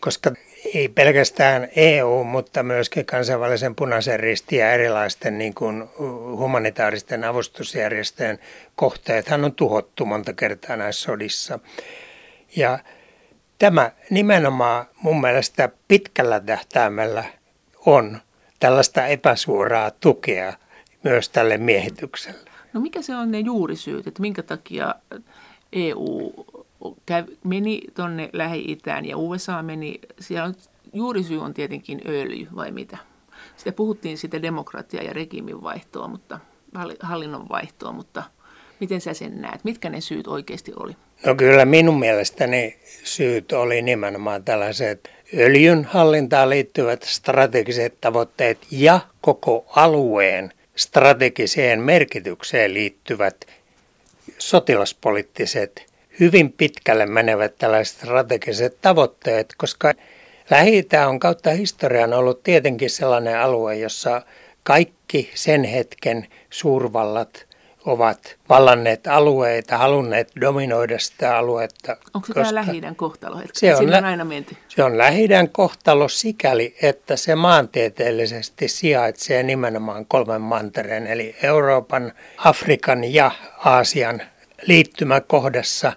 koska 0.00 0.32
ei 0.74 0.88
pelkästään 0.88 1.68
EU, 1.76 2.24
mutta 2.24 2.62
myöskin 2.62 3.06
kansainvälisen 3.06 3.74
punaisen 3.74 4.20
ristin 4.20 4.58
ja 4.58 4.72
erilaisten 4.72 5.38
niin 5.38 5.54
kuin 5.54 5.84
humanitaaristen 6.36 7.24
avustusjärjestöjen 7.24 8.38
kohteethan 8.76 9.44
on 9.44 9.54
tuhottu 9.54 10.06
monta 10.06 10.32
kertaa 10.32 10.76
näissä 10.76 11.02
sodissa. 11.02 11.58
Ja 12.56 12.78
Tämä 13.62 13.90
nimenomaan 14.10 14.86
mun 15.02 15.20
mielestä 15.20 15.68
pitkällä 15.88 16.40
tähtäimellä 16.40 17.24
on 17.86 18.18
tällaista 18.60 19.06
epäsuoraa 19.06 19.90
tukea 19.90 20.52
myös 21.02 21.28
tälle 21.28 21.58
miehitykselle. 21.58 22.50
No 22.72 22.80
mikä 22.80 23.02
se 23.02 23.16
on 23.16 23.30
ne 23.30 23.40
juurisyyt, 23.40 24.06
että 24.06 24.20
minkä 24.20 24.42
takia 24.42 24.94
EU 25.72 26.32
meni 27.44 27.80
tuonne 27.94 28.30
Lähi-Itään 28.32 29.04
ja 29.04 29.16
USA 29.16 29.62
meni, 29.62 30.00
siellä 30.20 30.44
on, 30.44 30.54
juurisyy 30.92 31.38
on 31.38 31.54
tietenkin 31.54 32.00
öljy 32.06 32.48
vai 32.56 32.70
mitä? 32.70 32.98
Sitä 33.56 33.72
puhuttiin 33.72 34.18
sitä 34.18 34.42
demokratia- 34.42 35.02
ja 35.02 35.12
regiimin 35.12 35.62
vaihtoa, 35.62 36.08
mutta 36.08 36.38
hallinnon 37.00 37.48
vaihtoa, 37.48 37.92
mutta 37.92 38.22
miten 38.80 39.00
sä 39.00 39.14
sen 39.14 39.40
näet? 39.40 39.64
Mitkä 39.64 39.90
ne 39.90 40.00
syyt 40.00 40.26
oikeasti 40.26 40.72
oli? 40.76 40.96
No 41.26 41.34
kyllä 41.34 41.64
minun 41.64 41.98
mielestäni 41.98 42.76
syyt 43.04 43.52
oli 43.52 43.82
nimenomaan 43.82 44.44
tällaiset 44.44 45.10
öljyn 45.38 45.84
hallintaan 45.84 46.50
liittyvät 46.50 47.02
strategiset 47.02 48.00
tavoitteet 48.00 48.58
ja 48.70 49.00
koko 49.20 49.64
alueen 49.76 50.52
strategiseen 50.76 51.80
merkitykseen 51.80 52.74
liittyvät 52.74 53.46
sotilaspoliittiset, 54.38 55.86
hyvin 56.20 56.52
pitkälle 56.52 57.06
menevät 57.06 57.54
tällaiset 57.58 57.96
strategiset 57.96 58.76
tavoitteet, 58.80 59.54
koska 59.56 59.92
lähi 60.50 60.88
on 61.06 61.20
kautta 61.20 61.50
historian 61.50 62.12
ollut 62.12 62.42
tietenkin 62.42 62.90
sellainen 62.90 63.38
alue, 63.38 63.76
jossa 63.76 64.22
kaikki 64.62 65.30
sen 65.34 65.64
hetken 65.64 66.26
suurvallat– 66.50 67.46
ovat 67.86 68.36
vallanneet 68.48 69.06
alueita, 69.06 69.78
halunneet 69.78 70.32
dominoida 70.40 70.98
sitä 70.98 71.36
aluetta. 71.36 71.96
Onko 72.14 72.26
se 72.26 72.34
tämä 72.34 72.54
lähi 72.54 72.82
kohtalo? 72.96 73.40
Se 73.52 73.76
on, 73.76 73.90
lä- 73.90 73.98
on 73.98 74.04
aina 74.04 74.24
menty. 74.24 74.56
Se 74.68 74.84
on 74.84 74.98
lähi 74.98 75.28
kohtalo 75.52 76.08
sikäli, 76.08 76.76
että 76.82 77.16
se 77.16 77.34
maantieteellisesti 77.34 78.68
sijaitsee 78.68 79.42
nimenomaan 79.42 80.06
kolmen 80.06 80.40
mantereen, 80.40 81.06
eli 81.06 81.36
Euroopan, 81.42 82.12
Afrikan 82.36 83.04
ja 83.04 83.30
Aasian 83.64 84.22
liittymäkohdassa. 84.66 85.92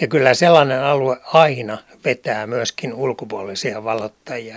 Ja 0.00 0.06
kyllä 0.06 0.34
sellainen 0.34 0.82
alue 0.84 1.16
aina 1.32 1.78
vetää 2.04 2.46
myöskin 2.46 2.94
ulkopuolisia 2.94 3.84
valottajia 3.84 4.56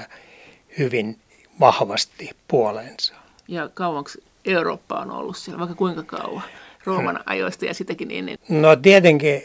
hyvin 0.77 1.19
vahvasti 1.59 2.29
puoleensa. 2.47 3.13
Ja 3.47 3.69
kauanko 3.73 4.09
Eurooppa 4.45 4.95
on 4.95 5.11
ollut 5.11 5.37
siellä, 5.37 5.59
vaikka 5.59 5.75
kuinka 5.75 6.03
kauan? 6.03 6.43
Rooman 6.85 7.19
ajoista 7.25 7.65
ja 7.65 7.73
sitäkin 7.73 8.11
ennen? 8.11 8.37
No 8.49 8.75
tietenkin, 8.75 9.43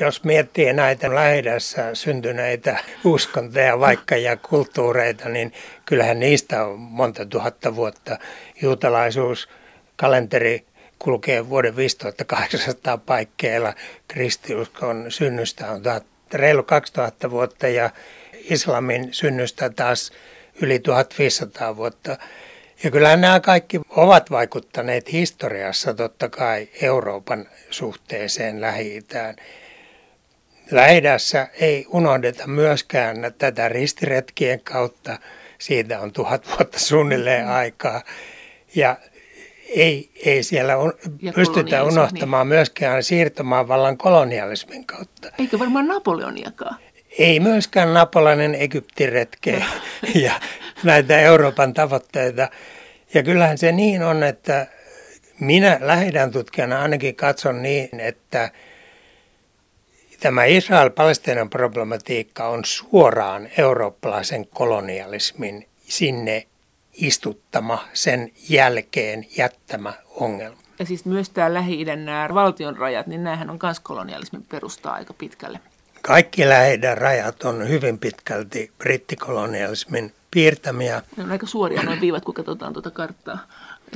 jos 0.00 0.24
miettii 0.24 0.72
näitä 0.72 1.14
lähidässä 1.14 1.94
syntyneitä 1.94 2.78
uskontoja 3.04 3.80
vaikka 3.80 4.16
ja 4.16 4.36
kulttuureita, 4.36 5.28
niin 5.28 5.52
kyllähän 5.84 6.20
niistä 6.20 6.64
on 6.64 6.78
monta 6.78 7.26
tuhatta 7.26 7.76
vuotta. 7.76 8.18
Juutalaisuus, 8.62 9.48
kalenteri, 9.96 10.64
kulkee 10.98 11.48
vuoden 11.48 11.76
5800 11.76 12.98
paikkeilla. 12.98 13.74
Kristiuskon 14.08 15.06
synnystä 15.08 15.70
on 15.70 15.82
reilu 16.32 16.62
2000 16.62 17.30
vuotta 17.30 17.68
ja 17.68 17.90
islamin 18.50 19.08
synnystä 19.14 19.70
taas 19.70 20.12
yli 20.62 20.78
1500 20.78 21.76
vuotta. 21.76 22.18
Ja 22.84 22.90
kyllä 22.90 23.16
nämä 23.16 23.40
kaikki 23.40 23.80
ovat 23.90 24.30
vaikuttaneet 24.30 25.12
historiassa 25.12 25.94
totta 25.94 26.28
kai 26.28 26.68
Euroopan 26.82 27.48
suhteeseen 27.70 28.60
Lähi-Itään. 28.60 29.36
lähi 30.70 31.02
ei 31.60 31.86
unohdeta 31.88 32.46
myöskään 32.46 33.34
tätä 33.38 33.68
ristiretkien 33.68 34.60
kautta. 34.60 35.18
Siitä 35.58 36.00
on 36.00 36.12
tuhat 36.12 36.48
vuotta 36.48 36.78
suunnilleen 36.78 37.48
aikaa. 37.48 38.02
Ja 38.74 38.96
ei, 39.68 40.10
ei 40.26 40.42
siellä 40.42 40.76
un, 40.76 40.92
pystytä 41.34 41.84
unohtamaan 41.84 42.48
niin. 42.48 42.54
myöskään 42.54 43.02
siirtomaavallan 43.02 43.98
kolonialismin 43.98 44.86
kautta. 44.86 45.28
Eikö 45.38 45.58
varmaan 45.58 45.88
Napoleoniakaan? 45.88 46.76
Ei 47.18 47.40
myöskään 47.40 47.94
Napoleonin 47.94 48.54
Egyptiretkeä 48.54 49.64
ja 50.24 50.32
näitä 50.82 51.20
Euroopan 51.20 51.74
tavoitteita. 51.74 52.48
Ja 53.14 53.22
kyllähän 53.22 53.58
se 53.58 53.72
niin 53.72 54.02
on, 54.02 54.22
että 54.22 54.66
minä 55.40 55.78
lähidän 55.80 56.30
tutkijana 56.30 56.82
ainakin 56.82 57.16
katson 57.16 57.62
niin, 57.62 58.00
että 58.00 58.50
tämä 60.20 60.44
Israel-Palestinan 60.44 61.50
problematiikka 61.50 62.48
on 62.48 62.64
suoraan 62.64 63.48
eurooppalaisen 63.58 64.46
kolonialismin 64.46 65.68
sinne 65.88 66.46
istuttama, 66.92 67.88
sen 67.92 68.32
jälkeen 68.48 69.26
jättämä 69.36 69.92
ongelma. 70.10 70.62
Ja 70.78 70.86
siis 70.86 71.04
myös 71.04 71.30
tämä 71.30 71.54
Lähi-idän 71.54 72.04
nämä 72.04 72.28
valtion 72.34 72.76
rajat, 72.76 73.06
niin 73.06 73.24
näähän 73.24 73.50
on 73.50 73.58
myös 73.62 73.80
kolonialismin 73.80 74.44
perustaa 74.48 74.94
aika 74.94 75.14
pitkälle. 75.14 75.60
Kaikki 76.02 76.48
lähi 76.48 76.78
rajat 76.94 77.42
on 77.42 77.68
hyvin 77.68 77.98
pitkälti 77.98 78.72
brittikolonialismin 78.78 80.12
piirtämiä. 80.30 81.02
Ne 81.16 81.24
on 81.24 81.32
aika 81.32 81.46
suoria 81.46 81.82
noin 81.82 82.00
viivat, 82.00 82.24
kun 82.24 82.34
katsotaan 82.34 82.72
tuota 82.72 82.90
karttaa. 82.90 83.38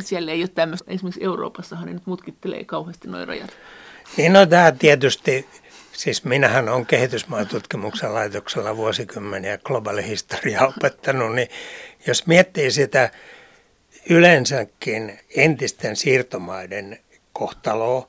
Siellä 0.01 0.33
ei 0.33 0.43
ole 0.43 0.49
tämmöistä, 0.49 0.91
esimerkiksi 0.91 1.25
Euroopassahan 1.25 1.87
ne 1.87 1.93
nyt 1.93 2.07
mutkittelee 2.07 2.65
kauheasti 2.65 3.09
noin 3.09 3.29
rajat. 3.29 3.51
Niin 4.17 4.33
no 4.33 4.47
tämä 4.47 4.73
tietysti, 4.73 5.47
siis 5.93 6.25
minähän 6.25 6.69
olen 6.69 6.87
kehitysmaatutkimuksen 6.87 8.15
laitoksella 8.15 8.77
vuosikymmeniä 8.77 9.59
globaalihistoriaa 9.59 10.67
opettanut, 10.77 11.35
niin 11.35 11.49
jos 12.07 12.27
miettii 12.27 12.71
sitä 12.71 13.11
yleensäkin 14.11 15.19
entisten 15.37 15.97
siirtomaiden 15.97 16.99
kohtaloa, 17.33 18.09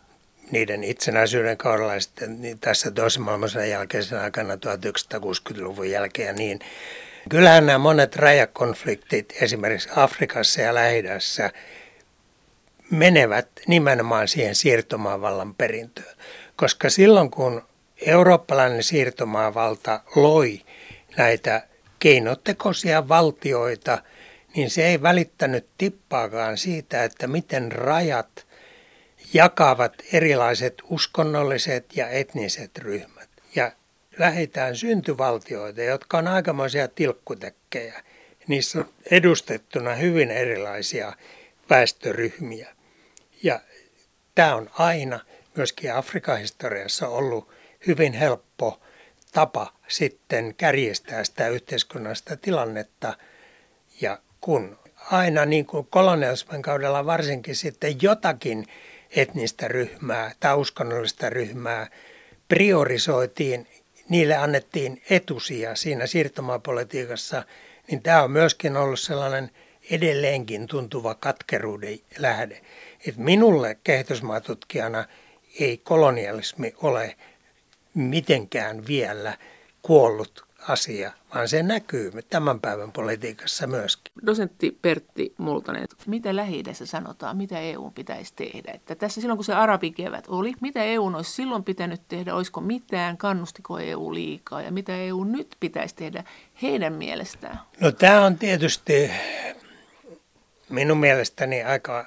niiden 0.51 0.83
itsenäisyyden 0.83 1.57
kaudella 1.57 1.93
ja 1.93 1.99
sitten 1.99 2.41
niin 2.41 2.59
tässä 2.59 2.91
toisen 2.91 3.23
maailmansodan 3.23 3.69
jälkeisen 3.69 4.19
aikana 4.19 4.55
1960-luvun 4.55 5.89
jälkeen, 5.89 6.35
niin 6.35 6.59
kyllähän 7.29 7.65
nämä 7.65 7.77
monet 7.77 8.15
rajakonfliktit 8.15 9.33
esimerkiksi 9.41 9.89
Afrikassa 9.95 10.61
ja 10.61 10.73
lähi 10.73 11.03
menevät 12.91 13.47
nimenomaan 13.67 14.27
siihen 14.27 14.55
siirtomaavallan 14.55 15.55
perintöön. 15.55 16.15
Koska 16.55 16.89
silloin 16.89 17.31
kun 17.31 17.61
eurooppalainen 18.05 18.83
siirtomaavalta 18.83 19.99
loi 20.15 20.61
näitä 21.17 21.67
keinotekoisia 21.99 23.07
valtioita, 23.07 24.01
niin 24.55 24.69
se 24.69 24.87
ei 24.87 25.01
välittänyt 25.01 25.67
tippaakaan 25.77 26.57
siitä, 26.57 27.03
että 27.03 27.27
miten 27.27 27.71
rajat 27.71 28.46
jakavat 29.33 29.93
erilaiset 30.13 30.73
uskonnolliset 30.89 31.85
ja 31.95 32.09
etniset 32.09 32.77
ryhmät. 32.77 33.29
Ja 33.55 33.71
lähitään 34.17 34.75
syntyvaltioita, 34.75 35.81
jotka 35.81 36.17
on 36.17 36.27
aikamoisia 36.27 36.87
tilkkutekkejä. 36.87 38.03
Niissä 38.47 38.79
on 38.79 38.89
edustettuna 39.11 39.95
hyvin 39.95 40.31
erilaisia 40.31 41.13
väestöryhmiä. 41.69 42.75
Ja 43.43 43.59
tämä 44.35 44.55
on 44.55 44.69
aina 44.73 45.19
myöskin 45.55 45.93
Afrikan 45.93 46.39
historiassa 46.39 47.07
ollut 47.07 47.49
hyvin 47.87 48.13
helppo 48.13 48.81
tapa 49.31 49.73
sitten 49.87 50.55
kärjestää 50.55 51.23
sitä 51.23 51.47
yhteiskunnallista 51.47 52.37
tilannetta. 52.37 53.17
Ja 54.01 54.19
kun 54.41 54.79
aina 55.11 55.45
niin 55.45 55.65
kuin 55.65 55.87
kaudella 56.61 57.05
varsinkin 57.05 57.55
sitten 57.55 57.95
jotakin 58.01 58.65
etnistä 59.15 59.67
ryhmää 59.67 60.31
tai 60.39 60.55
uskonnollista 60.55 61.29
ryhmää 61.29 61.87
priorisoitiin, 62.47 63.67
niille 64.09 64.35
annettiin 64.35 65.01
etusia 65.09 65.75
siinä 65.75 66.07
siirtomaapolitiikassa, 66.07 67.43
niin 67.91 68.01
tämä 68.01 68.23
on 68.23 68.31
myöskin 68.31 68.77
ollut 68.77 68.99
sellainen 68.99 69.51
edelleenkin 69.91 70.67
tuntuva 70.67 71.15
katkeruuden 71.15 71.99
lähde. 72.17 72.61
Et 73.07 73.17
minulle 73.17 73.77
kehitysmaatutkijana 73.83 75.05
ei 75.59 75.77
kolonialismi 75.77 76.73
ole 76.81 77.15
mitenkään 77.93 78.87
vielä 78.87 79.37
kuollut 79.81 80.46
asia, 80.67 81.11
vaan 81.35 81.47
se 81.47 81.63
näkyy 81.63 82.11
tämän 82.29 82.59
päivän 82.59 82.91
politiikassa 82.91 83.67
myöskin. 83.67 84.13
Dosentti 84.25 84.77
Pertti 84.81 85.33
Multanen, 85.37 85.85
mitä 86.07 86.35
lähi 86.35 86.63
sanotaan, 86.83 87.37
mitä 87.37 87.59
EU 87.59 87.91
pitäisi 87.95 88.33
tehdä? 88.35 88.71
Että 88.71 88.95
tässä 88.95 89.21
silloin 89.21 89.37
kun 89.37 89.45
se 89.45 89.53
arabikevät 89.53 90.25
oli, 90.27 90.53
mitä 90.61 90.83
EU 90.83 91.05
olisi 91.05 91.31
silloin 91.31 91.63
pitänyt 91.63 92.01
tehdä, 92.07 92.35
olisiko 92.35 92.61
mitään, 92.61 93.17
kannustiko 93.17 93.79
EU 93.79 94.13
liikaa 94.13 94.61
ja 94.61 94.71
mitä 94.71 94.95
EU 94.95 95.23
nyt 95.23 95.55
pitäisi 95.59 95.95
tehdä 95.95 96.23
heidän 96.61 96.93
mielestään? 96.93 97.59
No 97.79 97.91
tämä 97.91 98.25
on 98.25 98.37
tietysti 98.37 99.11
minun 100.69 100.97
mielestäni 100.97 101.63
aika 101.63 102.05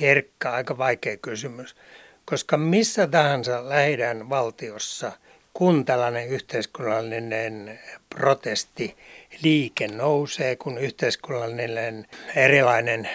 herkkä, 0.00 0.52
aika 0.52 0.78
vaikea 0.78 1.16
kysymys, 1.16 1.76
koska 2.24 2.56
missä 2.56 3.06
tahansa 3.06 3.68
lähidän 3.68 4.28
valtiossa– 4.28 5.12
kun 5.54 5.84
tällainen 5.84 6.28
yhteiskunnallinen 6.28 7.80
protesti 8.10 8.96
liike 9.42 9.88
nousee, 9.88 10.56
kun 10.56 10.78
yhteiskunnallinen 10.78 12.06
erilainen 12.36 13.08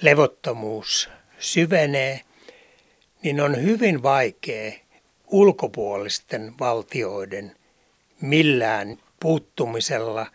levottomuus 0.00 1.08
syvenee, 1.38 2.20
niin 3.22 3.40
on 3.40 3.62
hyvin 3.62 4.02
vaikea 4.02 4.72
ulkopuolisten 5.26 6.54
valtioiden 6.60 7.56
millään 8.20 8.98
puuttumisella 9.20 10.26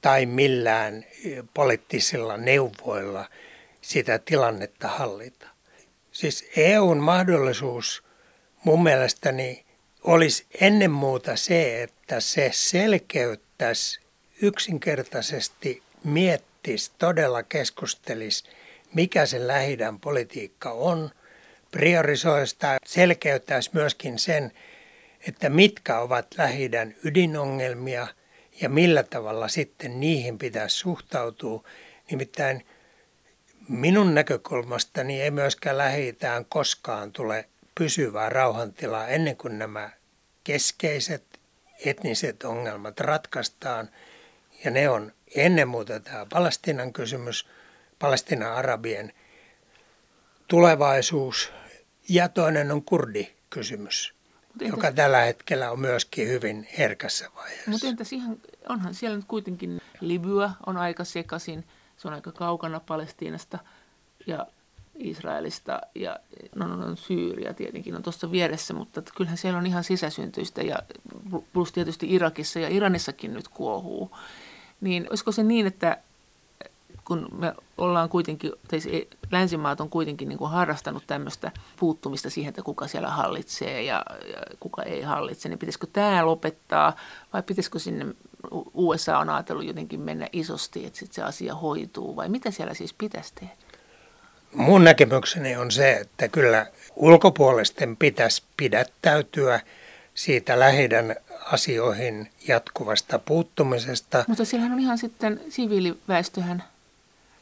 tai 0.00 0.26
millään 0.26 1.06
poliittisilla 1.54 2.36
neuvoilla 2.36 3.28
sitä 3.80 4.18
tilannetta 4.18 4.88
hallita. 4.88 5.46
Siis 6.12 6.50
EUn 6.56 6.98
mahdollisuus 6.98 8.04
mun 8.64 8.82
mielestäni 8.82 9.64
olisi 10.04 10.46
ennen 10.60 10.90
muuta 10.90 11.36
se, 11.36 11.82
että 11.82 12.20
se 12.20 12.50
selkeyttäisi 12.54 14.00
yksinkertaisesti 14.42 15.82
miettisi, 16.04 16.90
todella 16.98 17.42
keskustelisi, 17.42 18.44
mikä 18.94 19.26
se 19.26 19.46
lähidän 19.46 20.00
politiikka 20.00 20.70
on, 20.72 21.10
priorisoi 21.70 22.46
sitä, 22.46 22.78
selkeyttäisi 22.86 23.70
myöskin 23.72 24.18
sen, 24.18 24.52
että 25.28 25.48
mitkä 25.48 25.98
ovat 25.98 26.26
lähidän 26.38 26.94
ydinongelmia 27.04 28.06
ja 28.60 28.68
millä 28.68 29.02
tavalla 29.02 29.48
sitten 29.48 30.00
niihin 30.00 30.38
pitäisi 30.38 30.76
suhtautua. 30.76 31.64
Nimittäin 32.10 32.66
minun 33.68 34.14
näkökulmastani 34.14 35.22
ei 35.22 35.30
myöskään 35.30 35.78
lähi 35.78 36.16
koskaan 36.48 37.12
tule 37.12 37.48
pysyvää 37.74 38.28
rauhantilaa 38.28 39.08
ennen 39.08 39.36
kuin 39.36 39.58
nämä 39.58 39.90
keskeiset 40.44 41.40
etniset 41.84 42.42
ongelmat 42.44 43.00
ratkaistaan. 43.00 43.88
Ja 44.64 44.70
ne 44.70 44.88
on 44.88 45.12
ennen 45.34 45.68
muuta 45.68 46.00
tämä 46.00 46.26
Palestinan 46.32 46.92
kysymys, 46.92 47.48
Palestinan 47.98 48.52
arabien 48.52 49.12
tulevaisuus 50.48 51.52
ja 52.08 52.28
toinen 52.28 52.72
on 52.72 52.84
kurdikysymys, 52.84 54.14
entäs, 54.60 54.68
joka 54.68 54.92
tällä 54.92 55.18
hetkellä 55.20 55.70
on 55.70 55.80
myöskin 55.80 56.28
hyvin 56.28 56.68
herkässä 56.78 57.30
vaiheessa. 57.36 57.70
Mutta 57.70 57.86
entäs 57.86 58.12
ihan, 58.12 58.36
onhan 58.68 58.94
siellä 58.94 59.16
nyt 59.16 59.26
kuitenkin 59.28 59.80
Libya 60.00 60.50
on 60.66 60.76
aika 60.76 61.04
sekaisin, 61.04 61.64
se 61.96 62.08
on 62.08 62.14
aika 62.14 62.32
kaukana 62.32 62.80
Palestiinasta 62.80 63.58
ja 64.26 64.46
Israelista 65.00 65.80
ja 65.94 66.16
no, 66.54 66.66
no, 66.66 66.76
no 66.76 66.96
Syyria 66.96 67.54
tietenkin 67.54 67.96
on 67.96 68.02
tuossa 68.02 68.30
vieressä, 68.30 68.74
mutta 68.74 69.02
kyllähän 69.16 69.38
siellä 69.38 69.58
on 69.58 69.66
ihan 69.66 69.84
sisäsyntyistä 69.84 70.62
ja 70.62 70.78
plus 71.52 71.72
tietysti 71.72 72.14
Irakissa 72.14 72.60
ja 72.60 72.68
Iranissakin 72.68 73.34
nyt 73.34 73.48
kuohuu. 73.48 74.16
Niin 74.80 75.06
olisiko 75.10 75.32
se 75.32 75.42
niin, 75.42 75.66
että 75.66 75.98
kun 77.04 77.28
me 77.38 77.54
ollaan 77.78 78.08
kuitenkin, 78.08 78.52
tai 78.68 79.06
länsimaat 79.30 79.80
on 79.80 79.90
kuitenkin 79.90 80.28
niin 80.28 80.38
kuin 80.38 80.50
harrastanut 80.50 81.02
tämmöistä 81.06 81.52
puuttumista 81.76 82.30
siihen, 82.30 82.48
että 82.48 82.62
kuka 82.62 82.86
siellä 82.86 83.10
hallitsee 83.10 83.82
ja, 83.82 84.02
ja 84.32 84.42
kuka 84.60 84.82
ei 84.82 85.02
hallitse, 85.02 85.48
niin 85.48 85.58
pitäisikö 85.58 85.86
tämä 85.92 86.26
lopettaa 86.26 86.96
vai 87.32 87.42
pitäisikö 87.42 87.78
sinne 87.78 88.06
USA 88.74 89.18
on 89.18 89.30
ajatellut 89.30 89.64
jotenkin 89.64 90.00
mennä 90.00 90.28
isosti, 90.32 90.86
että 90.86 90.98
sitten 90.98 91.14
se 91.14 91.22
asia 91.22 91.54
hoituu 91.54 92.16
vai 92.16 92.28
mitä 92.28 92.50
siellä 92.50 92.74
siis 92.74 92.94
pitäisi 92.94 93.34
tehdä? 93.34 93.69
Mun 94.54 94.84
näkemykseni 94.84 95.56
on 95.56 95.70
se, 95.70 95.92
että 95.92 96.28
kyllä 96.28 96.66
ulkopuolisten 96.96 97.96
pitäisi 97.96 98.42
pidättäytyä 98.56 99.60
siitä 100.14 100.58
lähidän 100.58 101.16
asioihin 101.44 102.30
jatkuvasta 102.48 103.18
puuttumisesta. 103.18 104.24
Mutta 104.28 104.44
siellähän 104.44 104.72
on 104.72 104.80
ihan 104.80 104.98
sitten 104.98 105.40
siviiliväestöhän. 105.48 106.64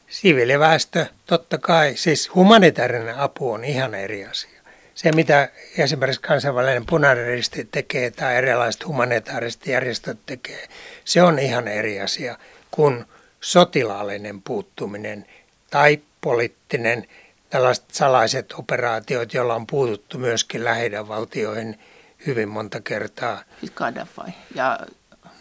Siviiliväestö, 0.09 1.05
totta 1.25 1.57
kai. 1.57 1.95
Siis 1.95 2.35
humanitaarinen 2.35 3.17
apu 3.17 3.51
on 3.51 3.63
ihan 3.63 3.95
eri 3.95 4.25
asia. 4.25 4.59
Se, 4.95 5.11
mitä 5.11 5.49
esimerkiksi 5.77 6.21
kansainvälinen 6.21 6.85
punainen 6.85 7.25
risti 7.25 7.67
tekee 7.71 8.11
tai 8.11 8.35
erilaiset 8.35 8.85
humanitaariset 8.87 9.67
järjestöt 9.67 10.17
tekee, 10.25 10.67
se 11.05 11.21
on 11.21 11.39
ihan 11.39 11.67
eri 11.67 12.01
asia 12.01 12.37
kuin 12.71 13.05
sotilaallinen 13.41 14.41
puuttuminen 14.41 15.25
tai 15.69 15.99
poliittinen, 16.21 17.07
tällaiset 17.49 17.91
salaiset 17.91 18.53
operaatiot, 18.57 19.33
joilla 19.33 19.55
on 19.55 19.67
puututtu 19.67 20.17
myöskin 20.17 20.63
lähidän 20.63 21.07
valtioihin 21.07 21.79
hyvin 22.25 22.49
monta 22.49 22.81
kertaa. 22.81 23.43
Siis 23.59 23.71
Gaddafi 23.71 24.21
ja 24.55 24.79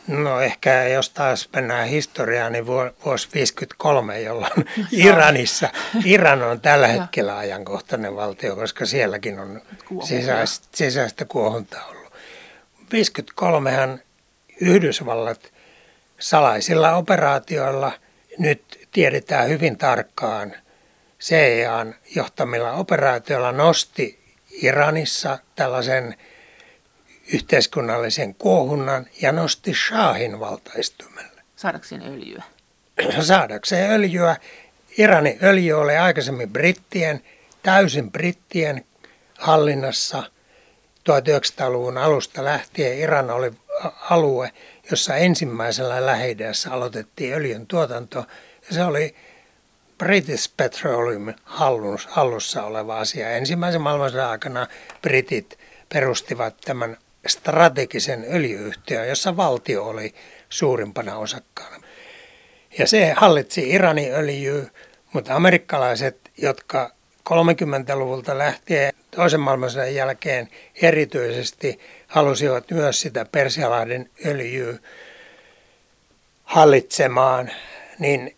No 0.08 0.40
ehkä 0.40 0.88
jos 0.88 1.10
taas 1.10 1.48
mennään 1.52 1.88
historiaan, 1.88 2.52
niin 2.52 2.66
vuosi 2.66 2.94
1953, 2.94 4.20
jolloin 4.20 4.52
Iranissa, 4.92 5.68
Iran 6.04 6.42
on 6.42 6.60
tällä 6.60 6.86
hetkellä 6.86 7.36
ajankohtainen 7.36 8.16
valtio, 8.16 8.56
koska 8.56 8.86
sielläkin 8.86 9.38
on 9.38 9.60
sisäistä, 10.04 10.68
sisäistä 10.74 11.24
kuohuntaa 11.24 11.86
ollut. 11.86 12.12
1953 12.12 13.98
Yhdysvallat 14.60 15.52
salaisilla 16.18 16.96
operaatioilla, 16.96 17.92
nyt 18.38 18.88
tiedetään 18.92 19.48
hyvin 19.48 19.78
tarkkaan, 19.78 20.52
CIAn 21.20 21.94
johtamilla 22.16 22.72
operaatioilla 22.72 23.52
nosti 23.52 24.18
Iranissa 24.50 25.38
tällaisen 25.54 26.16
yhteiskunnallisen 27.32 28.34
kuohunnan 28.34 29.06
ja 29.22 29.32
nosti 29.32 29.74
Shahin 29.74 30.40
valtaistumelle. 30.40 31.42
Saadakseen 31.56 32.02
öljyä? 32.02 32.42
Saadakseen 33.20 33.90
öljyä. 33.90 34.36
Iranin 34.98 35.38
öljy 35.42 35.72
oli 35.72 35.96
aikaisemmin 35.96 36.50
brittien, 36.50 37.22
täysin 37.62 38.12
brittien 38.12 38.84
hallinnassa. 39.38 40.22
1900-luvun 41.08 41.98
alusta 41.98 42.44
lähtien 42.44 42.98
Iran 42.98 43.30
oli 43.30 43.52
alue, 44.10 44.52
jossa 44.90 45.16
ensimmäisellä 45.16 46.06
lähideässä 46.06 46.72
aloitettiin 46.72 47.34
öljyn 47.34 47.66
tuotanto. 47.66 48.18
Ja 48.68 48.74
se 48.74 48.84
oli 48.84 49.16
British 49.98 50.52
Petroleum 50.56 51.34
hallussa 52.08 52.62
oleva 52.64 52.98
asia. 52.98 53.30
Ensimmäisen 53.30 53.80
maailmansodan 53.80 54.30
aikana 54.30 54.66
britit 55.02 55.58
perustivat 55.88 56.54
tämän 56.64 56.96
strategisen 57.26 58.26
öljyyhtiön, 58.30 59.08
jossa 59.08 59.36
valtio 59.36 59.84
oli 59.84 60.14
suurimpana 60.48 61.16
osakkaana. 61.16 61.86
Ja 62.78 62.86
se 62.86 63.12
hallitsi 63.16 63.70
Iranin 63.70 64.14
öljyä, 64.14 64.64
mutta 65.12 65.34
amerikkalaiset, 65.34 66.30
jotka 66.36 66.90
30-luvulta 67.30 68.38
lähtien 68.38 68.92
toisen 69.10 69.40
maailmansodan 69.40 69.94
jälkeen 69.94 70.48
erityisesti 70.82 71.80
halusivat 72.06 72.70
myös 72.70 73.00
sitä 73.00 73.26
Persialahden 73.32 74.10
öljyä 74.26 74.74
hallitsemaan, 76.44 77.50
niin 77.98 78.37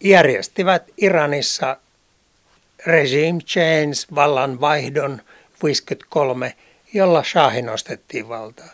järjestivät 0.00 0.82
Iranissa 0.96 1.76
regime 2.86 3.40
change, 3.40 4.14
vallanvaihdon 4.14 5.22
53 5.64 6.56
jolla 6.92 7.22
Shahi 7.22 7.62
nostettiin 7.62 8.28
valtaa. 8.28 8.70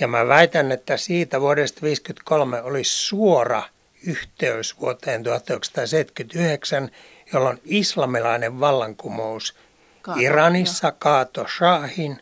Ja 0.00 0.08
mä 0.08 0.28
väitän, 0.28 0.72
että 0.72 0.96
siitä 0.96 1.40
vuodesta 1.40 1.80
1953 1.80 2.62
oli 2.62 2.84
suora 2.84 3.62
yhteys 4.06 4.80
vuoteen 4.80 5.22
1979, 5.22 6.90
jolloin 7.32 7.60
islamilainen 7.64 8.60
vallankumous 8.60 9.56
Kaato, 10.02 10.20
Iranissa 10.20 10.86
jo. 10.86 10.92
kaato 10.98 11.46
Shahin. 11.56 12.20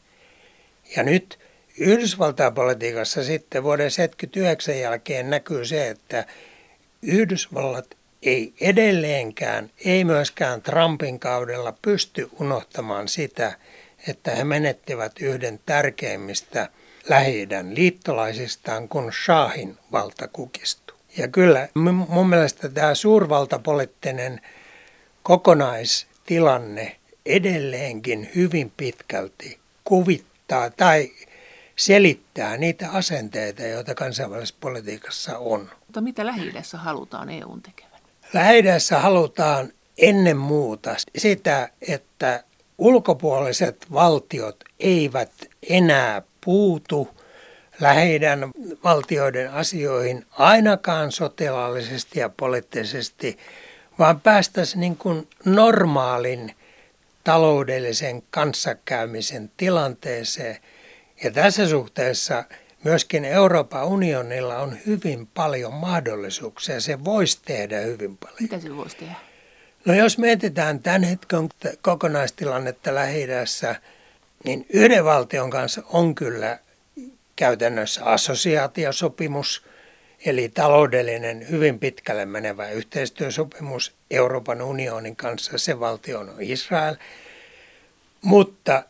Ja 0.97 1.03
nyt 1.03 1.39
Yhdysvaltain 1.79 2.55
politiikassa 2.55 3.25
sitten 3.25 3.63
vuoden 3.63 3.91
1979 3.91 4.79
jälkeen 4.79 5.31
näkyy 5.31 5.65
se, 5.65 5.89
että 5.89 6.27
Yhdysvallat 7.03 7.98
ei 8.23 8.55
edelleenkään, 8.61 9.71
ei 9.85 10.05
myöskään 10.05 10.63
Trumpin 10.63 11.21
kaudella 11.21 11.75
pysty 11.83 12.29
unohtamaan 12.41 13.09
sitä, 13.09 13.59
että 14.09 14.31
he 14.31 14.45
menettivät 14.45 15.13
yhden 15.21 15.61
tärkeimmistä 15.67 16.69
lähi 17.09 17.49
liittolaisistaan, 17.71 18.89
kun 18.89 19.13
Shahin 19.25 19.79
valta 19.93 20.29
kukistui. 20.29 20.97
Ja 21.17 21.29
kyllä 21.29 21.69
mun 22.09 22.29
mielestä 22.29 22.69
tämä 22.69 22.95
suurvaltapoliittinen 22.95 24.41
kokonaistilanne 25.23 26.97
edelleenkin 27.27 28.31
hyvin 28.35 28.73
pitkälti 28.77 29.59
kuvittaa 29.85 30.71
tai 30.71 31.13
selittää 31.77 32.57
niitä 32.57 32.91
asenteita, 32.91 33.63
joita 33.63 33.95
kansainvälisessä 33.95 34.55
politiikassa 34.61 35.39
on. 35.39 35.71
Mutta 35.87 36.01
mitä 36.01 36.27
lähi 36.27 36.53
halutaan 36.75 37.31
EUn 37.31 37.63
tekevän? 37.63 37.88
Lähi 38.33 38.63
halutaan 38.99 39.73
ennen 39.99 40.37
muuta 40.37 40.95
sitä, 41.17 41.69
että 41.89 42.45
ulkopuoliset 42.79 43.87
valtiot 43.93 44.65
eivät 44.81 45.33
enää 45.69 46.23
puutu 46.45 47.09
lähidän 47.81 48.51
valtioiden 48.85 49.51
asioihin 49.51 50.27
ainakaan 50.31 51.13
sotilaallisesti 51.13 52.21
ja 52.21 52.29
poliittisesti, 52.29 53.39
vaan 53.99 54.21
päästäisiin 54.21 54.81
niin 54.81 54.97
kuin 54.97 55.29
normaalin 55.45 56.55
taloudellisen 57.25 58.23
kanssakäymisen 58.31 59.51
tilanteeseen. 59.57 60.57
Ja 61.25 61.31
tässä 61.31 61.69
suhteessa 61.69 62.45
myöskin 62.89 63.25
Euroopan 63.25 63.87
unionilla 63.87 64.59
on 64.59 64.77
hyvin 64.87 65.27
paljon 65.27 65.73
mahdollisuuksia. 65.73 66.81
Se 66.81 67.05
voisi 67.05 67.39
tehdä 67.45 67.81
hyvin 67.81 68.17
paljon. 68.17 68.37
Mitä 68.41 68.61
se 68.61 68.77
voisi 68.77 68.97
tehdä? 68.97 69.15
No 69.85 69.95
jos 69.95 70.19
mietitään 70.19 70.83
tämän 70.83 71.03
hetken 71.03 71.49
kokonaistilannetta 71.83 72.95
lähi 72.95 73.27
niin 74.45 74.67
yhden 74.69 75.05
valtion 75.05 75.51
kanssa 75.51 75.83
on 75.93 76.15
kyllä 76.15 76.59
käytännössä 77.37 78.05
assosiaatiosopimus, 78.05 79.65
eli 80.27 80.49
taloudellinen 80.49 81.51
hyvin 81.51 81.79
pitkälle 81.79 82.27
menevä 82.27 82.71
yhteistyösopimus 82.71 83.93
Euroopan 84.11 84.63
unionin 84.63 85.17
kanssa. 85.17 85.59
Se 85.59 85.81
valtio 85.81 86.21
on 86.21 86.35
Israel. 86.41 86.97
Mutta 88.23 88.83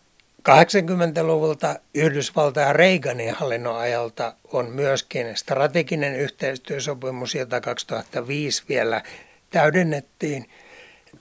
80-luvulta 0.49 1.77
Yhdysvaltain 1.95 2.77
Reaganin 2.77 3.35
hallinnon 3.35 3.79
ajalta 3.79 4.35
on 4.53 4.71
myöskin 4.71 5.37
strateginen 5.37 6.15
yhteistyösopimus, 6.15 7.35
jota 7.35 7.61
2005 7.61 8.65
vielä 8.69 9.03
täydennettiin 9.51 10.49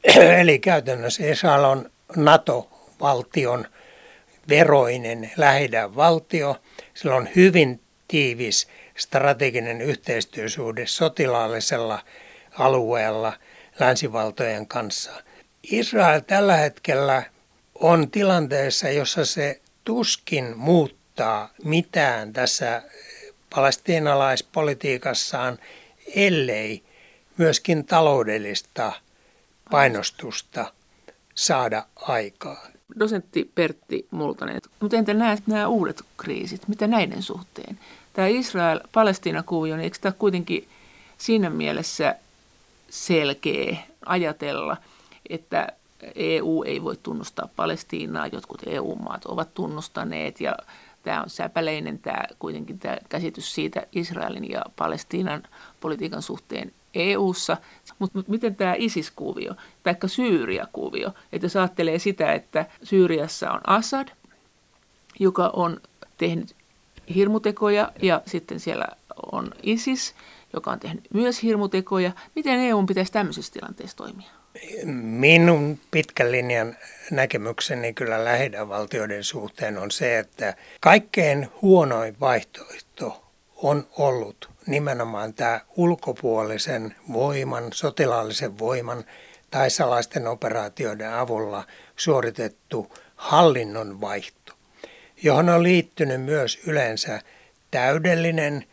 –Eli 0.39 0.59
käytännössä 0.59 1.25
Israel 1.25 1.63
on 1.63 1.91
NATO-valtion 2.15 3.67
veroinen 4.49 5.31
lähidän 5.37 5.95
valtio. 5.95 6.55
Sillä 6.93 7.15
on 7.15 7.29
hyvin 7.35 7.81
tiivis 8.07 8.67
strateginen 8.97 9.81
yhteistyösuhde 9.81 10.87
sotilaallisella 10.87 11.99
alueella 12.59 13.33
länsivaltojen 13.79 14.67
kanssa. 14.67 15.11
Israel 15.63 16.19
tällä 16.19 16.55
hetkellä 16.55 17.23
on 17.79 18.11
tilanteessa, 18.11 18.89
jossa 18.89 19.25
se 19.25 19.61
tuskin 19.83 20.57
muuttaa 20.57 21.49
mitään 21.63 22.33
tässä 22.33 22.83
palestiinalaispolitiikassaan, 23.55 25.57
ellei 26.15 26.83
myöskin 27.37 27.85
taloudellista 27.85 28.93
painostusta 29.71 30.73
saada 31.35 31.85
aikaan. 31.95 32.71
Dosentti 32.99 33.51
Pertti 33.55 34.07
Multanen, 34.11 34.61
mutta 34.79 34.97
entä 34.97 35.13
nämä, 35.13 35.37
nämä 35.47 35.67
uudet 35.67 36.01
kriisit, 36.17 36.67
mitä 36.67 36.87
näiden 36.87 37.23
suhteen? 37.23 37.79
Tämä 38.13 38.27
Israel-Palestiina-kuvio, 38.27 39.75
niin 39.75 39.83
eikö 39.83 39.97
tämä 40.01 40.11
kuitenkin 40.11 40.67
siinä 41.17 41.49
mielessä 41.49 42.15
selkeä 42.89 43.77
ajatella, 44.05 44.77
että 45.29 45.67
EU 46.15 46.63
ei 46.63 46.83
voi 46.83 46.97
tunnustaa 47.03 47.49
Palestiinaa, 47.55 48.27
jotkut 48.27 48.61
EU-maat 48.65 49.25
ovat 49.25 49.53
tunnustaneet 49.53 50.41
ja 50.41 50.55
tämä 51.03 51.21
on 51.21 51.29
säpäleinen 51.29 51.99
tämä 51.99 52.23
kuitenkin 52.39 52.79
tämä 52.79 52.97
käsitys 53.09 53.55
siitä 53.55 53.87
Israelin 53.91 54.49
ja 54.49 54.61
Palestiinan 54.75 55.43
politiikan 55.79 56.21
suhteen 56.21 56.71
EU:ssa, 56.93 57.57
mutta 57.99 58.19
miten 58.27 58.55
tämä 58.55 58.75
ISIS-kuvio, 58.77 59.53
tai 59.83 59.95
Syyria-kuvio, 60.05 61.11
että 61.31 61.45
jos 61.45 61.55
ajattelee 61.55 61.99
sitä, 61.99 62.33
että 62.33 62.65
Syyriassa 62.83 63.51
on 63.51 63.61
Assad, 63.67 64.07
joka 65.19 65.49
on 65.53 65.81
tehnyt 66.17 66.55
hirmutekoja 67.15 67.91
ja 68.01 68.21
sitten 68.25 68.59
siellä 68.59 68.87
on 69.31 69.51
ISIS, 69.63 70.15
joka 70.53 70.71
on 70.71 70.79
tehnyt 70.79 71.03
myös 71.13 71.43
hirmutekoja. 71.43 72.11
Miten 72.35 72.59
EU 72.59 72.83
pitäisi 72.85 73.11
tämmöisessä 73.11 73.53
tilanteessa 73.53 73.97
toimia? 73.97 74.36
Minun 74.93 75.79
pitkän 75.91 76.31
linjan 76.31 76.77
näkemykseni 77.11 77.93
kyllä 77.93 78.25
lähinnä 78.25 78.69
valtioiden 78.69 79.23
suhteen 79.23 79.77
on 79.77 79.91
se, 79.91 80.19
että 80.19 80.53
kaikkein 80.81 81.49
huonoin 81.61 82.19
vaihtoehto 82.19 83.23
on 83.55 83.87
ollut 83.97 84.49
nimenomaan 84.67 85.33
tämä 85.33 85.61
ulkopuolisen 85.75 86.95
voiman, 87.13 87.73
sotilaallisen 87.73 88.59
voiman 88.59 89.03
tai 89.51 89.69
salaisten 89.69 90.27
operaatioiden 90.27 91.13
avulla 91.13 91.67
suoritettu 91.95 92.93
hallinnon 93.15 94.01
vaihto, 94.01 94.53
johon 95.23 95.49
on 95.49 95.63
liittynyt 95.63 96.21
myös 96.21 96.59
yleensä 96.67 97.21
täydellinen 97.71 98.65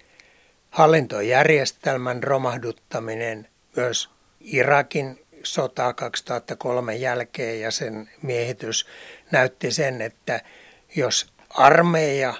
hallintojärjestelmän 0.71 2.23
romahduttaminen, 2.23 3.49
myös 3.77 4.11
Irakin 4.41 5.24
sota 5.45 5.93
2003 5.93 6.95
jälkeen 6.97 7.61
ja 7.61 7.71
sen 7.71 8.11
miehitys 8.23 8.87
näytti 9.31 9.71
sen, 9.71 10.03
että 10.03 10.41
jos 10.97 11.33
armeija 11.51 12.35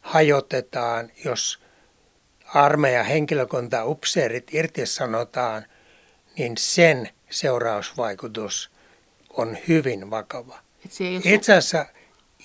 hajotetaan, 0.00 1.10
jos 1.24 1.60
armeijan 2.54 3.06
henkilökunta, 3.06 3.84
upseerit 3.84 4.54
irtisanotaan, 4.54 5.64
niin 6.38 6.52
sen 6.58 7.08
seurausvaikutus 7.30 8.70
on 9.30 9.58
hyvin 9.68 10.10
vakava. 10.10 10.58
Itse 11.24 11.52
asiassa 11.52 11.86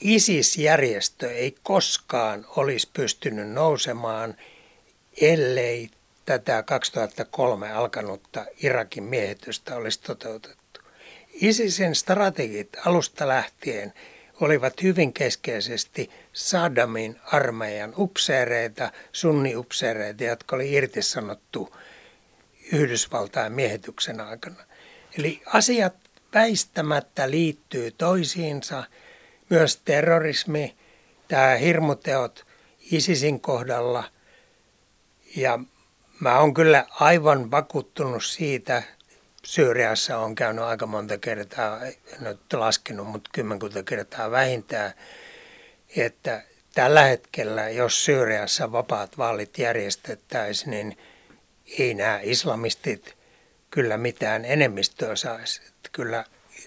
ISIS-järjestö 0.02 1.32
ei 1.32 1.56
koskaan 1.64 2.46
olisi 2.56 2.90
pystynyt 2.94 3.50
nousemaan, 3.50 4.36
ellei 5.22 5.90
tätä 6.26 6.64
2003 6.64 7.72
alkanutta 7.72 8.46
Irakin 8.64 9.04
miehitystä 9.04 9.76
olisi 9.76 10.02
toteutettu. 10.02 10.82
ISISin 11.34 11.96
strategit 11.96 12.70
alusta 12.86 13.28
lähtien 13.28 13.94
olivat 14.42 14.84
hyvin 14.84 15.14
keskeisesti 15.14 16.10
Saddamin 16.34 17.20
armeijan 17.26 17.94
upseereita, 17.98 18.92
sunniupseereita, 19.12 20.24
jotka 20.24 20.56
oli 20.56 20.74
irtisanottu 20.74 21.76
Yhdysvaltain 22.74 23.54
miehityksen 23.54 24.22
aikana. 24.22 24.64
Eli 25.18 25.42
asiat 25.46 25.94
väistämättä 26.34 27.30
liittyy 27.30 27.92
toisiinsa. 27.92 28.84
Myös 29.50 29.82
terrorismi, 29.86 30.76
tämä 31.28 31.56
hirmuteot 31.56 32.46
ISISin 32.92 33.42
kohdalla. 33.42 34.04
Ja 35.36 35.60
mä 36.20 36.40
oon 36.40 36.54
kyllä 36.54 36.86
aivan 37.00 37.52
vakuuttunut 37.52 38.24
siitä, 38.24 38.84
Syyriassa 39.46 40.18
on 40.18 40.36
käynyt 40.36 40.64
aika 40.64 40.86
monta 40.86 41.18
kertaa, 41.18 41.86
en 41.86 42.28
ole 42.28 42.38
laskenut, 42.54 43.08
mutta 43.08 43.30
kymmenkunta 43.34 43.84
kertaa 43.84 44.32
vähintään, 44.32 44.94
että 45.96 46.44
tällä 46.74 47.04
hetkellä, 47.04 47.70
jos 47.70 48.06
Syyriassa 48.06 48.72
vapaat 48.72 49.18
vaalit 49.18 49.58
järjestettäisiin, 49.58 50.72
niin 50.72 50.98
ei 51.80 51.94
nämä 51.94 52.20
islamistit 52.24 53.18
kyllä 53.72 53.98
mitään 53.98 54.46
enemmistöä 54.46 55.16
saisi. 55.16 55.62
Kyllä 55.92 56.24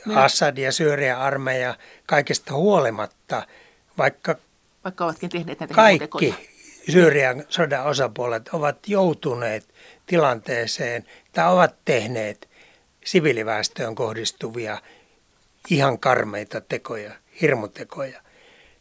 no. 0.07 0.21
Assad 0.21 0.59
ja 0.59 0.73
Syyrian 0.73 1.19
armeija 1.21 1.75
kaikesta 2.07 2.55
huolimatta, 2.55 3.47
vaikka, 3.99 4.37
vaikka 4.85 5.05
ovatkin 5.05 5.31
tehneet 5.31 5.61
näitä 5.61 5.75
kaikki 5.75 6.58
Syyrian 6.91 7.45
sodan 7.49 7.87
osapuolet 7.87 8.49
ovat 8.53 8.79
joutuneet 8.87 9.69
tilanteeseen 10.07 11.05
tai 11.33 11.53
ovat 11.53 11.75
tehneet 11.85 12.49
siviiliväestöön 13.05 13.95
kohdistuvia 13.95 14.79
ihan 15.71 15.99
karmeita 15.99 16.61
tekoja, 16.61 17.13
hirmutekoja, 17.41 18.21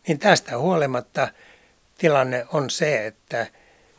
niin 0.07 0.19
tästä 0.19 0.57
huolimatta 0.57 1.27
tilanne 1.97 2.45
on 2.53 2.69
se, 2.69 3.07
että 3.07 3.47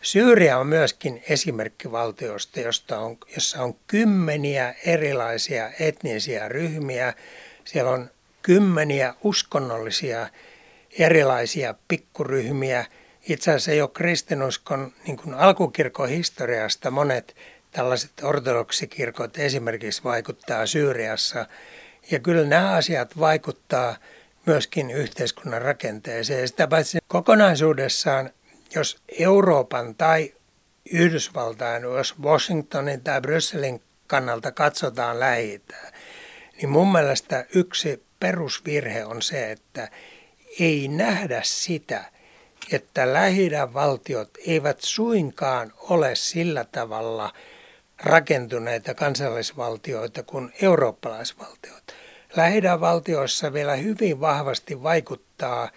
Syyria 0.02 0.58
on 0.58 0.66
myöskin 0.66 1.22
esimerkki 1.28 1.92
valtiosta, 1.92 2.60
josta 2.60 2.98
on, 2.98 3.18
jossa 3.34 3.62
on 3.62 3.74
kymmeniä 3.86 4.74
erilaisia 4.86 5.70
etnisiä 5.80 6.48
ryhmiä. 6.48 7.14
Siellä 7.64 7.90
on 7.90 8.10
kymmeniä 8.42 9.14
uskonnollisia 9.22 10.28
erilaisia 10.98 11.74
pikkuryhmiä. 11.88 12.86
Itse 13.28 13.50
asiassa 13.50 13.72
jo 13.72 13.88
kristinuskon 13.88 14.92
niin 15.06 15.16
kuin 15.16 15.34
alkukirkon 15.34 16.08
historiasta 16.08 16.90
monet 16.90 17.36
tällaiset 17.70 18.10
ortodoksikirkot 18.22 19.38
esimerkiksi 19.38 20.04
vaikuttaa 20.04 20.66
Syyriassa. 20.66 21.46
Ja 22.10 22.18
kyllä 22.18 22.44
nämä 22.44 22.70
asiat 22.70 23.18
vaikuttaa 23.18 23.96
myöskin 24.46 24.90
yhteiskunnan 24.90 25.62
rakenteeseen. 25.62 26.48
Sitä 26.48 26.66
paitsi 26.66 26.98
kokonaisuudessaan, 27.08 28.30
jos 28.74 28.98
Euroopan 29.18 29.94
tai 29.94 30.34
Yhdysvaltain, 30.92 31.82
jos 31.82 32.14
Washingtonin 32.22 33.00
tai 33.00 33.20
Brysselin 33.20 33.82
kannalta 34.06 34.52
katsotaan 34.52 35.20
lähi 35.20 35.62
niin 36.56 36.70
mun 36.70 36.92
mielestä 36.92 37.46
yksi 37.54 38.02
perusvirhe 38.20 39.04
on 39.04 39.22
se, 39.22 39.50
että 39.50 39.88
ei 40.60 40.88
nähdä 40.88 41.40
sitä, 41.44 42.04
että 42.72 43.12
lähi 43.12 43.50
valtiot 43.74 44.30
eivät 44.46 44.80
suinkaan 44.80 45.72
ole 45.90 46.14
sillä 46.14 46.64
tavalla– 46.64 47.32
rakentuneita 47.98 48.94
kansallisvaltioita 48.94 50.22
kuin 50.22 50.52
eurooppalaisvaltioita. 50.62 51.94
lähi 52.36 52.62
valtioissa 52.80 53.52
vielä 53.52 53.76
hyvin 53.76 54.20
vahvasti 54.20 54.82
vaikuttaa 54.82 55.70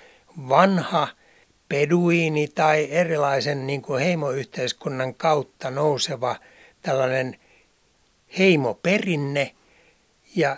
vanha 0.49 1.07
peduini 1.69 2.47
tai 2.47 2.87
erilaisen 2.91 3.67
niin 3.67 3.81
kuin 3.81 4.03
heimoyhteiskunnan 4.03 5.15
kautta 5.15 5.71
nouseva 5.71 6.35
tällainen 6.81 7.39
heimoperinne 8.37 9.55
ja 10.35 10.57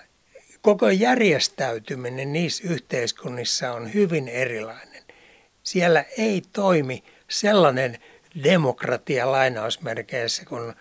koko 0.61 0.89
järjestäytyminen 0.89 2.33
niissä 2.33 2.63
yhteiskunnissa 2.67 3.73
on 3.73 3.93
hyvin 3.93 4.27
erilainen. 4.27 4.92
Siellä 5.63 6.05
ei 6.17 6.41
toimi 6.53 7.03
sellainen 7.29 7.97
demokratia 8.43 9.31
lainausmerkeissä 9.31 10.45
kuin 10.45 10.73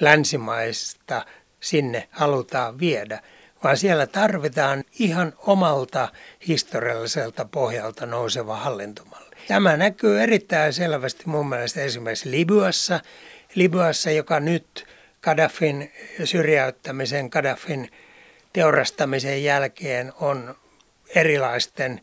länsimaista 0.00 1.26
sinne 1.60 2.08
halutaan 2.10 2.80
viedä, 2.80 3.22
vaan 3.64 3.76
siellä 3.76 4.06
tarvitaan 4.06 4.84
ihan 4.98 5.32
omalta 5.38 6.08
historialliselta 6.48 7.44
pohjalta 7.44 8.06
nouseva 8.06 8.56
hallintomalli. 8.56 9.36
Tämä 9.48 9.76
näkyy 9.76 10.20
erittäin 10.20 10.72
selvästi 10.72 11.22
mun 11.26 11.48
mielestä 11.48 11.80
esimerkiksi 11.80 12.30
Libyassa, 12.30 13.00
Libyassa, 13.54 14.10
joka 14.10 14.40
nyt 14.40 14.86
Gaddafin 15.22 15.92
syrjäyttämisen, 16.24 17.28
Gaddafin 17.30 17.90
teurastamisen 18.52 19.44
jälkeen 19.44 20.12
on 20.20 20.54
erilaisten 21.14 22.00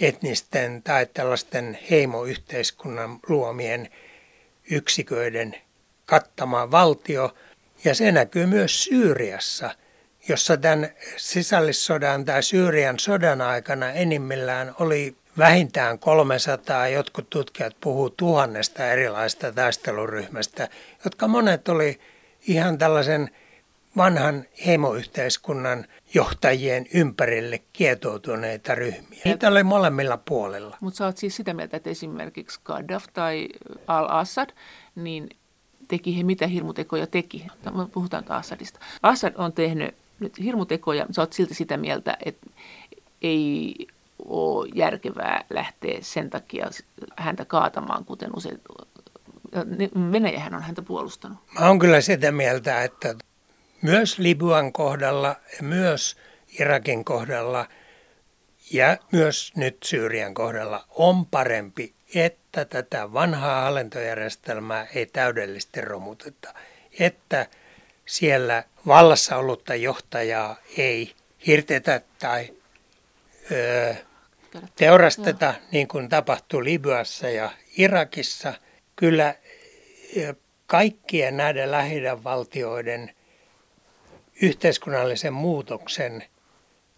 etnisten 0.00 0.82
tai 0.82 1.06
tällaisten 1.14 1.78
heimoyhteiskunnan 1.90 3.18
luomien 3.28 3.90
yksiköiden 4.70 5.54
kattama 6.06 6.70
valtio. 6.70 7.34
Ja 7.84 7.94
se 7.94 8.12
näkyy 8.12 8.46
myös 8.46 8.84
Syyriassa, 8.84 9.70
jossa 10.28 10.56
tämän 10.56 10.88
sisällissodan 11.16 12.24
tai 12.24 12.42
Syyrian 12.42 12.98
sodan 12.98 13.40
aikana 13.40 13.90
enimmillään 13.90 14.74
oli 14.80 15.16
vähintään 15.38 15.98
300, 15.98 16.88
jotkut 16.88 17.30
tutkijat 17.30 17.76
puhuu 17.80 18.10
tuhannesta 18.10 18.86
erilaista 18.86 19.52
taisteluryhmästä, 19.52 20.68
jotka 21.04 21.28
monet 21.28 21.68
oli 21.68 22.00
ihan 22.46 22.78
tällaisen 22.78 23.30
vanhan 23.96 24.44
heimoyhteiskunnan 24.66 25.86
johtajien 26.14 26.86
ympärille 26.94 27.62
kietoutuneita 27.72 28.74
ryhmiä. 28.74 29.20
Niitä 29.24 29.48
oli 29.48 29.62
molemmilla 29.62 30.16
puolilla. 30.16 30.76
Mutta 30.80 30.96
sä 30.96 31.06
oot 31.06 31.16
siis 31.16 31.36
sitä 31.36 31.54
mieltä, 31.54 31.76
että 31.76 31.90
esimerkiksi 31.90 32.60
Gaddafi 32.64 33.06
tai 33.12 33.48
Al-Assad, 33.86 34.50
niin 34.94 35.28
teki 35.88 36.18
he 36.18 36.22
mitä 36.22 36.46
hirmutekoja 36.46 37.06
teki. 37.06 37.46
Puhutaan 37.92 38.24
Assadista. 38.28 38.80
Assad 39.02 39.32
on 39.38 39.52
tehnyt 39.52 39.94
nyt 40.20 40.38
hirmutekoja, 40.38 41.06
sä 41.10 41.22
oot 41.22 41.32
silti 41.32 41.54
sitä 41.54 41.76
mieltä, 41.76 42.16
että 42.24 42.46
ei 43.22 43.74
ole 44.24 44.68
järkevää 44.74 45.44
lähteä 45.50 45.98
sen 46.00 46.30
takia 46.30 46.70
häntä 47.16 47.44
kaatamaan, 47.44 48.04
kuten 48.04 48.30
usein 48.36 48.60
Venäjähän 50.12 50.54
on 50.54 50.62
häntä 50.62 50.82
puolustanut. 50.82 51.38
Mä 51.60 51.66
oon 51.66 51.78
kyllä 51.78 52.00
sitä 52.00 52.32
mieltä, 52.32 52.82
että 52.82 53.14
myös 53.84 54.18
Libyan 54.18 54.72
kohdalla 54.72 55.28
ja 55.28 55.62
myös 55.62 56.16
Irakin 56.60 57.04
kohdalla 57.04 57.68
ja 58.72 58.96
myös 59.12 59.52
nyt 59.56 59.76
Syyrian 59.84 60.34
kohdalla 60.34 60.84
on 60.90 61.26
parempi, 61.26 61.94
että 62.14 62.64
tätä 62.64 63.12
vanhaa 63.12 63.60
hallintojärjestelmää 63.60 64.86
ei 64.94 65.06
täydellisesti 65.06 65.80
romuteta. 65.80 66.54
Että 66.98 67.46
siellä 68.06 68.64
vallassa 68.86 69.36
ollutta 69.36 69.74
johtajaa 69.74 70.56
ei 70.76 71.14
hirtetä 71.46 72.00
tai 72.18 72.48
öö, 73.52 73.94
teurasteta, 74.76 75.54
niin 75.72 75.88
kuin 75.88 76.08
tapahtui 76.08 76.64
Libyassa 76.64 77.30
ja 77.30 77.50
Irakissa. 77.76 78.54
Kyllä 78.96 79.34
kaikkien 80.66 81.36
näiden 81.36 81.70
lähidän 81.70 82.24
valtioiden 82.24 83.14
yhteiskunnallisen 84.42 85.32
muutoksen 85.32 86.24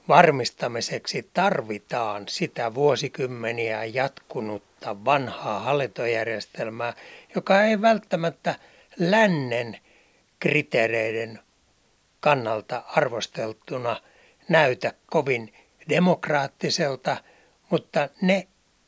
varmistamiseksi 0.09 1.31
tarvitaan 1.35 2.29
sitä 2.29 2.75
vuosikymmeniä 2.75 3.85
jatkunutta 3.85 5.05
vanhaa 5.05 5.61
hallintojärjestelmää, 5.61 6.95
joka 7.35 7.63
ei 7.63 7.83
välttämättä 7.83 8.55
lännen 8.99 9.79
kriteereiden 10.41 11.39
kannalta 12.21 12.83
arvosteltuna 12.87 14.01
näytä 14.49 14.93
kovin 15.07 15.55
demokraattiselta, 15.89 17.17
mutta 17.71 18.09
ne 18.23 18.47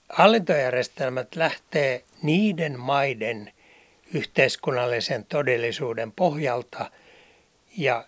hallintojärjestelmät 0.09 1.37
lähtee 1.37 2.05
niiden 2.23 2.81
maiden 2.81 3.53
yhteiskunnallisen 4.15 5.25
todellisuuden 5.25 6.13
pohjalta 6.13 6.91
ja 7.77 8.05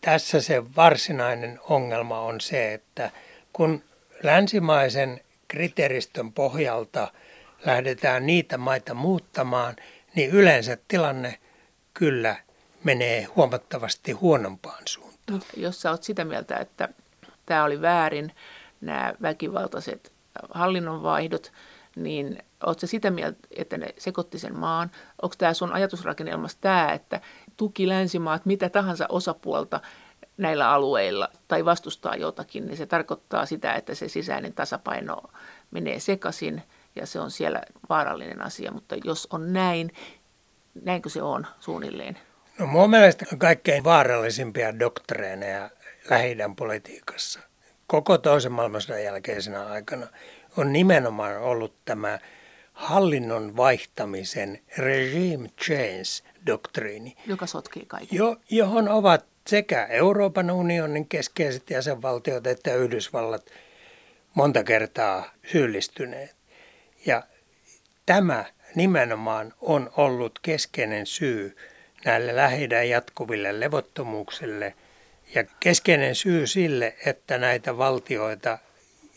tässä 0.00 0.40
se 0.40 0.74
varsinainen 0.76 1.60
ongelma 1.68 2.20
on 2.20 2.40
se, 2.40 2.74
että 2.74 3.10
kun 3.52 3.82
länsimaisen 4.22 5.20
kriteeristön 5.48 6.32
pohjalta 6.32 7.12
lähdetään 7.66 8.26
niitä 8.26 8.58
maita 8.58 8.94
muuttamaan, 8.94 9.76
niin 10.14 10.30
yleensä 10.30 10.78
tilanne 10.88 11.38
kyllä 11.94 12.36
menee 12.84 13.24
huomattavasti 13.24 14.12
huonompaan 14.12 14.82
suuntaan. 14.88 15.42
Jos 15.56 15.82
sä 15.82 15.90
oot 15.90 16.02
sitä 16.02 16.24
mieltä, 16.24 16.56
että 16.56 16.88
tämä 17.46 17.64
oli 17.64 17.80
väärin, 17.82 18.32
nämä 18.80 19.14
väkivaltaiset 19.22 20.12
hallinnonvaihdot, 20.50 21.52
niin 21.96 22.38
oletko 22.66 22.86
sitä 22.86 23.10
mieltä, 23.10 23.38
että 23.50 23.78
ne 23.78 23.86
sekoitti 23.98 24.38
sen 24.38 24.58
maan? 24.58 24.90
Onko 25.22 25.34
tämä 25.38 25.54
sun 25.54 25.72
ajatusrakennelmassa 25.72 26.58
tämä, 26.60 26.92
että 26.92 27.20
tuki 27.56 27.88
länsimaat 27.88 28.46
mitä 28.46 28.68
tahansa 28.68 29.06
osapuolta 29.08 29.80
näillä 30.36 30.70
alueilla 30.70 31.28
tai 31.48 31.64
vastustaa 31.64 32.16
jotakin, 32.16 32.66
niin 32.66 32.76
se 32.76 32.86
tarkoittaa 32.86 33.46
sitä, 33.46 33.74
että 33.74 33.94
se 33.94 34.08
sisäinen 34.08 34.52
tasapaino 34.52 35.22
menee 35.70 36.00
sekaisin 36.00 36.62
ja 36.96 37.06
se 37.06 37.20
on 37.20 37.30
siellä 37.30 37.62
vaarallinen 37.88 38.42
asia. 38.42 38.72
Mutta 38.72 38.96
jos 39.04 39.28
on 39.30 39.52
näin, 39.52 39.92
näinkö 40.82 41.08
se 41.08 41.22
on 41.22 41.46
suunnilleen? 41.60 42.18
No 42.58 42.66
mun 42.66 42.90
mielestä 42.90 43.26
kaikkein 43.38 43.84
vaarallisimpia 43.84 44.78
doktreeneja 44.78 45.70
lähi 46.10 46.36
politiikassa 46.56 47.40
koko 47.86 48.18
toisen 48.18 48.52
maailmansodan 48.52 49.04
jälkeisenä 49.04 49.66
aikana 49.66 50.06
on 50.56 50.72
nimenomaan 50.72 51.38
ollut 51.38 51.74
tämä 51.84 52.18
hallinnon 52.76 53.56
vaihtamisen 53.56 54.58
regime 54.78 55.48
change 55.48 56.30
doktriini. 56.46 57.16
Joka 57.26 57.46
sotkee 57.46 57.84
kaiken. 57.86 58.18
Jo, 58.18 58.36
johon 58.50 58.88
ovat 58.88 59.24
sekä 59.46 59.86
Euroopan 59.86 60.50
unionin 60.50 61.08
keskeiset 61.08 61.70
jäsenvaltiot 61.70 62.46
että 62.46 62.74
Yhdysvallat 62.74 63.50
monta 64.34 64.64
kertaa 64.64 65.30
syyllistyneet. 65.52 66.36
Ja 67.06 67.22
tämä 68.06 68.44
nimenomaan 68.74 69.54
on 69.60 69.90
ollut 69.96 70.38
keskeinen 70.42 71.06
syy 71.06 71.56
näille 72.04 72.36
lähidä 72.36 72.82
jatkuville 72.82 73.60
levottomuuksille 73.60 74.74
ja 75.34 75.44
keskeinen 75.60 76.14
syy 76.14 76.46
sille, 76.46 76.96
että 77.06 77.38
näitä 77.38 77.78
valtioita, 77.78 78.58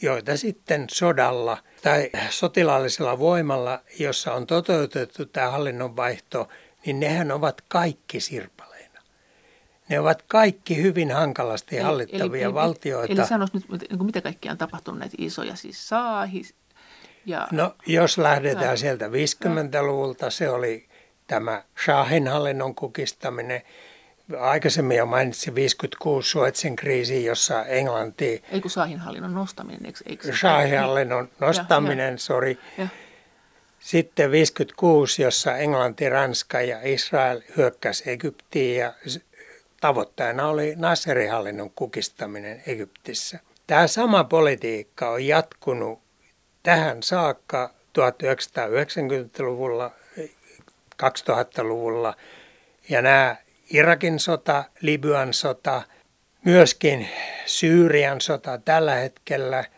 joita 0.02 0.38
sitten 0.38 0.86
sodalla 0.91 1.58
tai 1.82 2.10
sotilaallisella 2.30 3.20
voimalla, 3.20 3.82
jossa 4.00 4.34
on 4.34 4.48
toteutettu 4.48 5.26
tämä 5.26 5.50
hallinnonvaihto, 5.50 6.48
niin 6.86 7.00
nehän 7.00 7.32
ovat 7.32 7.62
kaikki 7.68 8.20
sirpaleina. 8.20 9.02
Ne 9.89 10.00
ovat 10.00 10.22
kaikki 10.22 10.82
hyvin 10.82 11.12
hankalasti 11.12 11.78
hallittavia 11.78 12.46
eli, 12.46 12.54
valtioita. 12.54 13.13
Eli, 13.13 13.20
eli 13.22 13.28
sanoisi 13.28 13.54
nyt, 13.70 13.88
mitä 14.04 14.22
kaikkia 14.22 14.52
on 14.52 14.58
tapahtunut 14.58 15.00
näitä 15.00 15.15
isoja, 15.18 15.56
siis 15.56 15.89
Saahi 15.89 16.42
ja... 17.26 17.48
No, 17.52 17.76
jos 17.86 18.18
lähdetään 18.18 18.63
Saahi. 18.63 18.78
sieltä 18.78 19.08
50-luvulta, 19.08 20.30
se 20.30 20.50
oli 20.50 20.88
tämä 21.28 21.63
Shahin 21.84 22.28
hallinnon 22.28 22.76
kukistaminen. 22.76 23.62
Aikaisemmin 24.39 24.98
jo 24.98 25.06
mainitsin 25.06 25.56
56 25.56 26.30
Suetsin 26.30 26.76
kriisi, 26.76 27.26
jossa 27.26 27.65
Englanti... 27.65 28.44
Ei 28.52 28.62
kun 28.62 28.72
Shahin 28.72 29.00
hallinnon 29.00 29.34
nostaminen, 29.34 29.86
eikö? 29.86 30.00
eikö 30.06 30.34
Shahin 30.34 30.80
hallinnon 30.80 31.30
nostaminen, 31.39 32.20
sori. 32.20 32.60
Sitten 33.80 34.32
56, 34.32 35.22
jossa 35.22 35.58
Englanti, 35.58 36.10
Ranska 36.10 36.62
ja 36.62 36.80
Israel 36.84 37.42
hyökkäsi 37.58 38.10
Egyptiin 38.10 38.80
ja 38.80 38.94
tavoitteena 39.82 40.48
oli 40.48 40.74
Nasserin 40.78 41.32
hallinnon 41.32 41.72
kukistaminen 41.72 42.63
Egyptissä. 42.68 43.39
Tämä 43.68 43.88
sama 43.88 44.24
politiikka 44.24 45.10
on 45.10 45.26
jatkunut 45.26 46.00
tähän 46.63 47.04
saakka 47.04 47.74
1990-luvulla, 48.00 49.92
2000-luvulla 51.04 52.15
ja 52.89 53.02
nämä 53.02 53.36
Irakin 53.69 54.19
sota, 54.19 54.63
Libyan 54.82 55.34
sota, 55.34 55.82
myöskin 56.45 57.10
Syyrian 57.45 58.21
sota 58.21 58.58
tällä 58.58 58.95
hetkellä– 58.95 59.63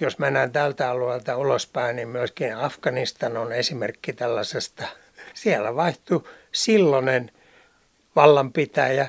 jos 0.00 0.18
mennään 0.18 0.52
tältä 0.52 0.90
alueelta 0.90 1.36
ulospäin, 1.36 1.96
niin 1.96 2.08
myöskin 2.08 2.56
Afganistan 2.56 3.36
on 3.36 3.52
esimerkki 3.52 4.12
tällaisesta. 4.12 4.84
Siellä 5.34 5.76
vaihtui 5.76 6.24
silloinen 6.52 7.30
vallanpitäjä. 8.16 9.08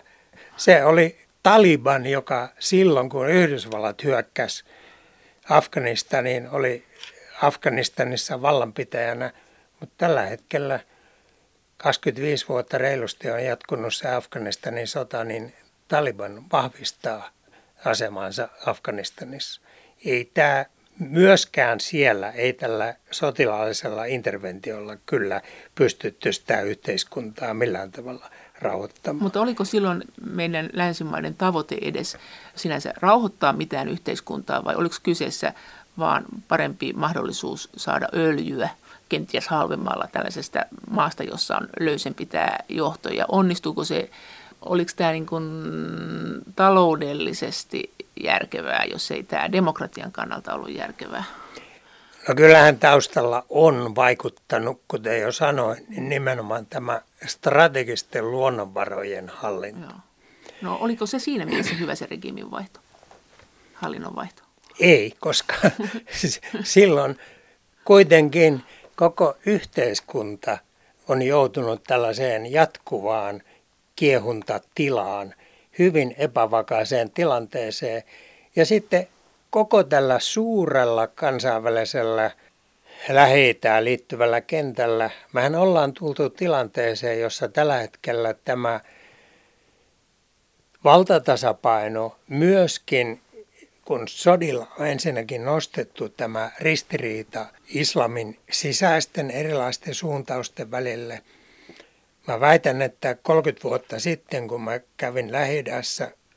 Se 0.58 0.86
oli 0.86 1.18
Taliban, 1.44 2.06
joka 2.06 2.50
silloin 2.60 3.10
kun 3.10 3.30
Yhdysvallat 3.30 4.04
hyökkäsi 4.04 4.64
Afganistaniin, 5.50 6.50
oli 6.50 6.86
Afganistanissa 7.42 8.42
vallanpitäjänä, 8.42 9.34
mutta 9.80 9.96
tällä 9.98 10.22
hetkellä 10.22 10.80
25 11.86 12.48
vuotta 12.50 12.78
reilusti 12.78 13.30
on 13.30 13.44
jatkunut 13.44 13.94
se 13.94 14.10
Afganistanin 14.10 14.88
sota, 14.88 15.24
niin 15.24 15.54
Taliban 15.88 16.44
vahvistaa 16.52 17.30
asemansa 17.86 18.50
Afganistanissa. 18.66 19.62
Ei 20.06 20.32
tämä 20.34 20.66
myöskään 21.00 21.80
siellä 21.80 22.32
ei 22.32 22.54
tällä 22.54 22.96
sotilaallisella 23.12 24.06
interventiolla 24.06 24.98
kyllä 25.06 25.42
pystytty 25.76 26.34
sitä 26.34 26.62
yhteiskuntaa 26.62 27.54
millään 27.54 27.92
tavalla 27.92 28.30
rauhoittamaan. 28.60 29.24
Mutta 29.24 29.42
oliko 29.42 29.66
silloin 29.66 30.04
meidän 30.30 30.70
länsimaiden 30.74 31.36
tavoite 31.36 31.78
edes 31.82 32.18
sinänsä 32.56 32.94
rauhoittaa 32.98 33.54
mitään 33.54 33.90
yhteiskuntaa 33.90 34.64
vai 34.64 34.76
oliko 34.76 34.96
kyseessä 35.04 35.54
vaan 35.98 36.26
parempi 36.48 36.94
mahdollisuus 36.94 37.70
saada 37.78 38.08
öljyä 38.14 38.70
kenties 39.10 39.48
halvemmalla 39.48 40.08
tällaisesta 40.12 40.60
maasta, 40.90 41.24
jossa 41.24 41.58
on 41.58 41.68
löysempi 41.80 42.26
tämä 42.26 42.58
johto 42.70 43.10
ja 43.10 43.26
onnistuuko 43.28 43.84
se 43.84 44.10
oliko 44.62 44.92
tämä 44.96 45.12
niin 45.12 45.26
kuin 45.26 45.44
taloudellisesti 46.56 47.92
järkevää, 48.24 48.84
jos 48.92 49.12
ei 49.12 49.24
tämä 49.24 49.52
demokratian 49.52 50.12
kannalta 50.12 50.54
ollut 50.54 50.74
järkevää? 50.74 51.24
No 52.28 52.36
kyllähän 52.36 52.80
taustalla 52.80 53.46
on 53.50 53.96
vaikuttanut, 53.96 54.82
kuten 54.88 55.22
jo 55.22 55.32
sanoin, 55.32 55.86
niin 55.90 56.10
nimenomaan 56.10 56.66
tämä 56.66 57.02
strategisten 57.26 58.32
luonnonvarojen 58.32 59.30
hallinta. 59.30 59.82
Joo. 59.82 60.00
No 60.62 60.78
oliko 60.82 61.06
se 61.06 61.20
siinä 61.20 61.46
mielessä 61.46 61.76
hyvä 61.76 61.96
se 61.96 62.06
regiimin 62.06 62.52
vaihto, 62.52 62.80
hallinnon 63.74 64.16
vaihto? 64.16 64.44
Ei, 64.80 65.14
koska 65.20 65.56
silloin 66.64 67.20
kuitenkin 67.86 68.64
koko 68.96 69.38
yhteiskunta 69.46 70.58
on 71.08 71.22
joutunut 71.22 71.84
tällaiseen 71.84 72.52
jatkuvaan 72.52 73.42
kiehuntatilaan, 73.96 75.34
hyvin 75.80 76.16
epävakaiseen 76.18 77.12
tilanteeseen. 77.12 78.04
Ja 78.56 78.66
sitten 78.66 79.08
koko 79.50 79.84
tällä 79.84 80.20
suurella 80.20 81.08
kansainvälisellä 81.08 82.32
lähi 83.10 83.60
liittyvällä 83.80 84.42
kentällä, 84.42 85.10
mehän 85.34 85.56
ollaan 85.56 85.94
tultu 85.94 86.30
tilanteeseen, 86.30 87.20
jossa 87.20 87.48
tällä 87.48 87.78
hetkellä 87.78 88.36
tämä 88.46 88.80
valtatasapaino 90.84 92.16
myöskin 92.28 93.22
kun 93.86 94.08
sodilla 94.08 94.68
on 94.80 94.88
ensinnäkin 94.88 95.46
nostettu 95.46 96.10
tämä 96.10 96.52
ristiriita 96.60 97.46
islamin 97.68 98.40
sisäisten 98.52 99.32
erilaisten 99.32 99.96
suuntausten 99.96 100.72
välille. 100.72 101.22
Mä 102.28 102.40
väitän, 102.40 102.82
että 102.82 103.16
30 103.16 103.64
vuotta 103.64 104.00
sitten, 104.00 104.48
kun 104.48 104.62
mä 104.62 104.80
kävin 104.98 105.32
lähi 105.32 105.64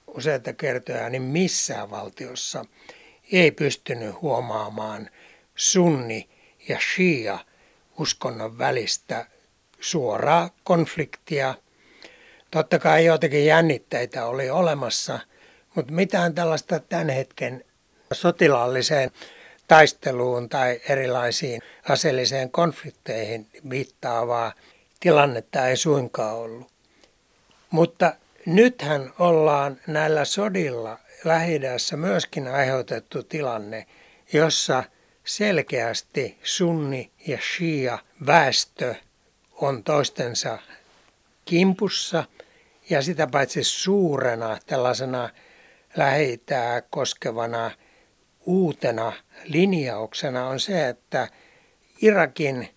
useita 0.07 0.53
kertoja, 0.53 1.09
niin 1.11 1.23
missään 1.23 1.91
valtiossa 1.91 2.65
ei 3.33 3.51
pystynyt 3.51 4.23
huomaamaan 4.23 5.11
sunni 5.55 6.29
ja 6.69 6.79
shia 6.95 7.39
uskonnon 7.99 8.59
välistä 8.59 9.27
suoraa 9.81 10.51
konfliktia. 10.65 11.55
Totta 12.51 12.79
kai 12.79 13.05
joitakin 13.05 13.47
jännitteitä 13.47 14.27
oli 14.27 14.51
olemassa, 14.51 15.21
mutta 15.79 15.93
mitään 15.93 16.35
tällaista 16.35 16.81
tämän 16.81 17.09
hetken 17.09 17.65
sotilaalliseen 18.13 19.11
taisteluun 19.69 20.49
tai 20.49 20.81
erilaisiin 20.89 21.63
aseelliseen 21.89 22.51
konflikteihin 22.51 23.47
viittaavaa 23.71 24.53
tilannetta 25.01 25.67
ei 25.67 25.77
suinkaan 25.77 26.35
ollut. 26.35 26.71
Mutta 27.71 28.15
nythän 28.47 29.13
ollaan 29.19 29.81
näillä 29.87 30.25
sodilla 30.25 30.99
lähi 31.25 31.61
myöskin 31.97 32.49
aiheutettu 32.49 33.23
tilanne, 33.23 33.87
jossa 34.33 34.85
selkeästi 35.25 36.39
sunni 36.43 37.11
ja 37.27 37.39
shia 37.57 37.99
väestö 38.27 38.95
on 39.53 39.85
toistensa 39.85 40.59
kimpussa 41.45 42.25
ja 42.91 43.03
sitä 43.03 43.27
paitsi 43.27 43.65
suurena 43.65 44.59
tällaisena 44.67 45.31
lähitää 45.97 46.83
koskevana 46.83 47.71
uutena 48.47 49.13
linjauksena 49.45 50.49
on 50.49 50.61
se, 50.61 50.89
että 50.89 51.29
Irakin 52.03 52.69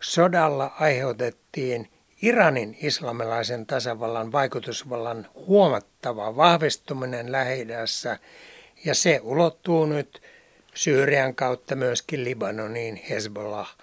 sodalla 0.00 0.74
aiheutettiin 0.80 1.90
Iranin 2.22 2.76
islamilaisen 2.82 3.66
tasavallan 3.66 4.32
vaikutusvallan 4.32 5.26
huomattava 5.34 6.36
vahvistuminen 6.36 7.32
lähi 7.32 7.66
ja 8.84 8.94
se 8.94 9.20
ulottuu 9.22 9.86
nyt 9.86 10.22
Syyrian 10.74 11.34
kautta 11.34 11.76
myöskin 11.76 12.24
Libanoniin 12.24 13.02
Hezbollah. 13.10 13.76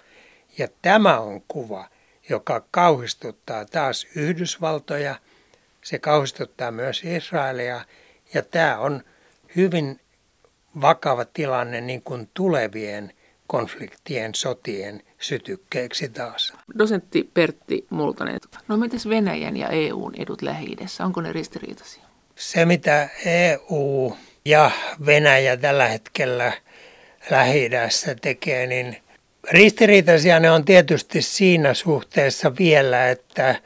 Ja 0.58 0.68
tämä 0.82 1.20
on 1.20 1.42
kuva, 1.48 1.88
joka 2.28 2.64
kauhistuttaa 2.70 3.64
taas 3.64 4.06
Yhdysvaltoja, 4.16 5.14
se 5.82 5.98
kauhistuttaa 5.98 6.70
myös 6.70 7.04
Israelia 7.04 7.80
ja 8.34 8.42
tämä 8.42 8.78
on 8.78 9.02
hyvin 9.56 10.00
vakava 10.80 11.24
tilanne 11.24 11.80
niin 11.80 12.02
kuin 12.02 12.30
tulevien 12.34 13.12
konfliktien, 13.46 14.34
sotien 14.34 15.02
sytykkeeksi 15.18 16.08
taas. 16.08 16.52
Dosentti 16.78 17.30
Pertti 17.34 17.86
Multanen, 17.90 18.38
no 18.68 18.76
mitäs 18.76 19.08
Venäjän 19.08 19.56
ja 19.56 19.68
EUn 19.68 20.14
edut 20.18 20.42
lähi 20.42 20.76
onko 21.04 21.20
ne 21.20 21.32
ristiriitaisia? 21.32 22.02
Se 22.36 22.64
mitä 22.64 23.08
EU 23.26 24.16
ja 24.44 24.70
Venäjä 25.06 25.56
tällä 25.56 25.88
hetkellä 25.88 26.52
lähi 27.30 27.70
tekee, 28.20 28.66
niin 28.66 28.96
ristiriitaisia 29.50 30.40
ne 30.40 30.50
on 30.50 30.64
tietysti 30.64 31.22
siinä 31.22 31.74
suhteessa 31.74 32.56
vielä, 32.58 33.10
että 33.10 33.60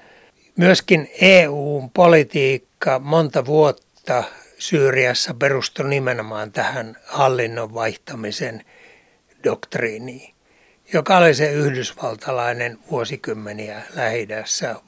myöskin 0.56 1.10
EU-politiikka 1.20 2.98
monta 2.98 3.46
vuotta 3.46 4.24
Syyriassa 4.58 5.34
perustui 5.34 5.88
nimenomaan 5.88 6.52
tähän 6.52 6.96
hallinnon 7.06 7.74
vaihtamisen 7.74 8.64
doktriiniin, 9.44 10.34
joka 10.92 11.16
oli 11.16 11.34
se 11.34 11.52
yhdysvaltalainen 11.52 12.78
vuosikymmeniä 12.90 13.82
lähi 13.94 14.28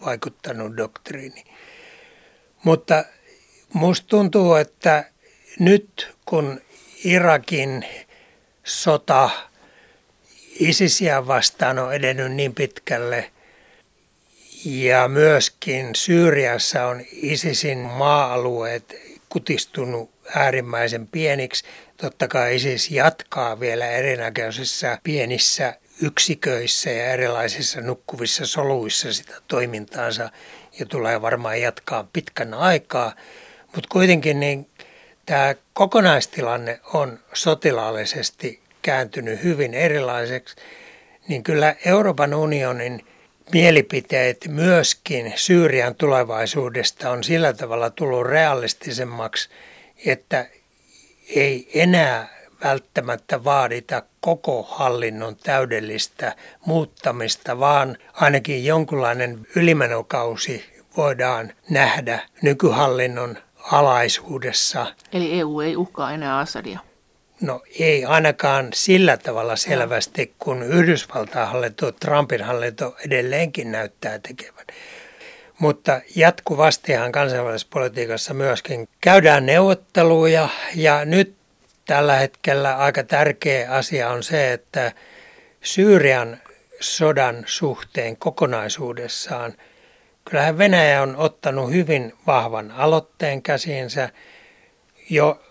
vaikuttanut 0.05 0.77
doktriini. 0.77 1.45
Mutta 2.65 3.05
musta 3.73 4.07
tuntuu, 4.09 4.55
että 4.55 5.05
nyt 5.59 6.17
kun 6.25 6.61
Irakin 7.05 7.85
sota 8.65 9.31
ISISiä 10.61 11.27
vastaan 11.27 11.79
on 11.79 11.95
edennyt 11.95 12.33
niin 12.33 12.55
pitkälle 12.55 13.31
ja 14.65 15.09
myöskin 15.09 15.95
Syyriassa 15.95 16.87
on 16.87 17.05
ISISin 17.13 17.79
maa-alueet 17.79 19.18
kutistunut 19.29 20.11
äärimmäisen 20.35 21.07
pieniksi. 21.07 21.65
Totta 21.97 22.29
kai 22.29 22.57
ISIS 22.57 22.91
jatkaa 22.91 23.61
vielä 23.61 23.87
erinäköisissä 23.87 24.99
pienissä 25.03 25.75
yksiköissä 26.03 26.91
ja 26.91 27.13
erilaisissa 27.13 27.81
nukkuvissa 27.81 28.47
soluissa 28.47 29.13
sitä 29.13 29.35
toimintaansa 29.49 30.31
ja 30.79 30.87
tulee 30.87 31.23
varmaan 31.23 31.61
jatkaa 31.61 32.09
pitkän 32.13 32.55
aikaa. 32.55 33.15
Mutta 33.75 33.89
kuitenkin 33.93 34.41
niin 34.41 34.71
tämä 35.27 35.55
kokonaistilanne 35.73 36.81
on 36.93 37.19
sotilaallisesti 37.33 38.61
kääntynyt 38.83 39.43
hyvin 39.43 39.75
erilaiseksi, 39.75 40.57
niin 41.29 41.43
kyllä 41.43 41.77
Euroopan 41.85 42.35
unionin 42.35 43.07
mielipiteet 43.53 44.45
myöskin 44.49 45.33
Syyrian 45.37 45.95
tulevaisuudesta 45.95 47.11
on 47.11 47.25
sillä 47.25 47.53
tavalla 47.53 47.91
tullut 47.91 48.27
realistisemmaksi, 48.27 49.49
että 50.07 50.47
ei 51.37 51.71
enää 51.75 52.39
välttämättä 52.65 53.45
vaadita 53.45 54.03
koko 54.21 54.63
hallinnon 54.63 55.37
täydellistä 55.37 56.37
muuttamista, 56.67 57.61
vaan 57.61 57.97
ainakin 58.13 58.65
jonkunlainen 58.65 59.47
ylimenokausi 59.57 60.65
voidaan 60.97 61.53
nähdä 61.71 62.21
nykyhallinnon 62.43 63.39
alaisuudessa. 63.73 64.87
Eli 65.13 65.41
EU 65.41 65.61
ei 65.61 65.77
uhkaa 65.77 66.13
enää 66.13 66.39
Assadia? 66.39 66.88
No 67.41 67.63
ei 67.81 68.05
ainakaan 68.05 68.69
sillä 68.75 69.17
tavalla 69.17 69.57
selvästi, 69.57 70.35
kun 70.39 70.63
Yhdysvaltain 70.63 71.49
hallinto, 71.49 71.93
Trumpin 71.93 72.43
hallinto 72.43 72.97
edelleenkin 73.07 73.73
näyttää 73.73 74.19
tekevän. 74.19 74.67
Mutta 75.59 76.01
jatkuvastihan 76.17 77.13
kansainvälisessä 77.13 77.69
politiikassa 77.71 78.35
myöskin 78.35 78.89
käydään 79.01 79.47
neuvotteluja 79.47 80.49
ja 80.75 81.05
nyt 81.05 81.35
tällä 81.87 82.15
hetkellä 82.17 82.77
aika 82.77 83.03
tärkeä 83.03 83.71
asia 83.71 84.11
on 84.11 84.23
se, 84.23 84.53
että 84.53 84.93
Syyrian 85.63 86.39
sodan 86.81 87.45
suhteen 87.47 88.17
kokonaisuudessaan 88.17 89.55
kyllähän 90.29 90.59
Venäjä 90.59 91.03
on 91.03 91.17
ottanut 91.17 91.73
hyvin 91.73 92.13
vahvan 92.27 92.71
aloitteen 92.71 93.43
käsiinsä 93.43 94.09
jo 95.11 95.43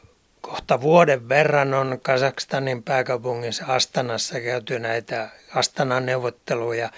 kohta 0.49 0.81
vuoden 0.81 1.29
verran 1.29 1.73
on 1.73 1.99
Kazakstanin 2.01 2.83
pääkaupungissa 2.83 3.65
Astanassa 3.67 4.39
käyty 4.39 4.79
näitä 4.79 5.29
Astanan 5.55 6.05
neuvotteluja, 6.05 6.89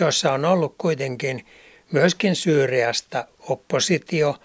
joissa 0.00 0.32
on 0.32 0.44
ollut 0.44 0.74
kuitenkin 0.78 1.46
myöskin 1.92 2.36
Syyriasta 2.36 3.24
oppositio, 3.40 4.36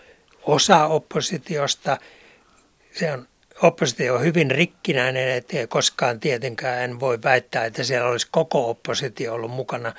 osa 0.43 0.85
oppositiosta. 0.85 1.97
Se 2.91 3.11
on 3.11 3.27
oppositio 3.61 4.15
on 4.15 4.21
hyvin 4.21 4.51
rikkinäinen, 4.51 5.29
ettei 5.29 5.67
koskaan 5.67 6.19
tietenkään 6.19 6.81
en 6.81 6.99
voi 6.99 7.19
väittää, 7.23 7.65
että 7.65 7.83
siellä 7.83 8.09
olisi 8.09 8.27
koko 8.31 8.69
oppositio 8.69 9.33
ollut 9.33 9.51
mukana, 9.51 9.93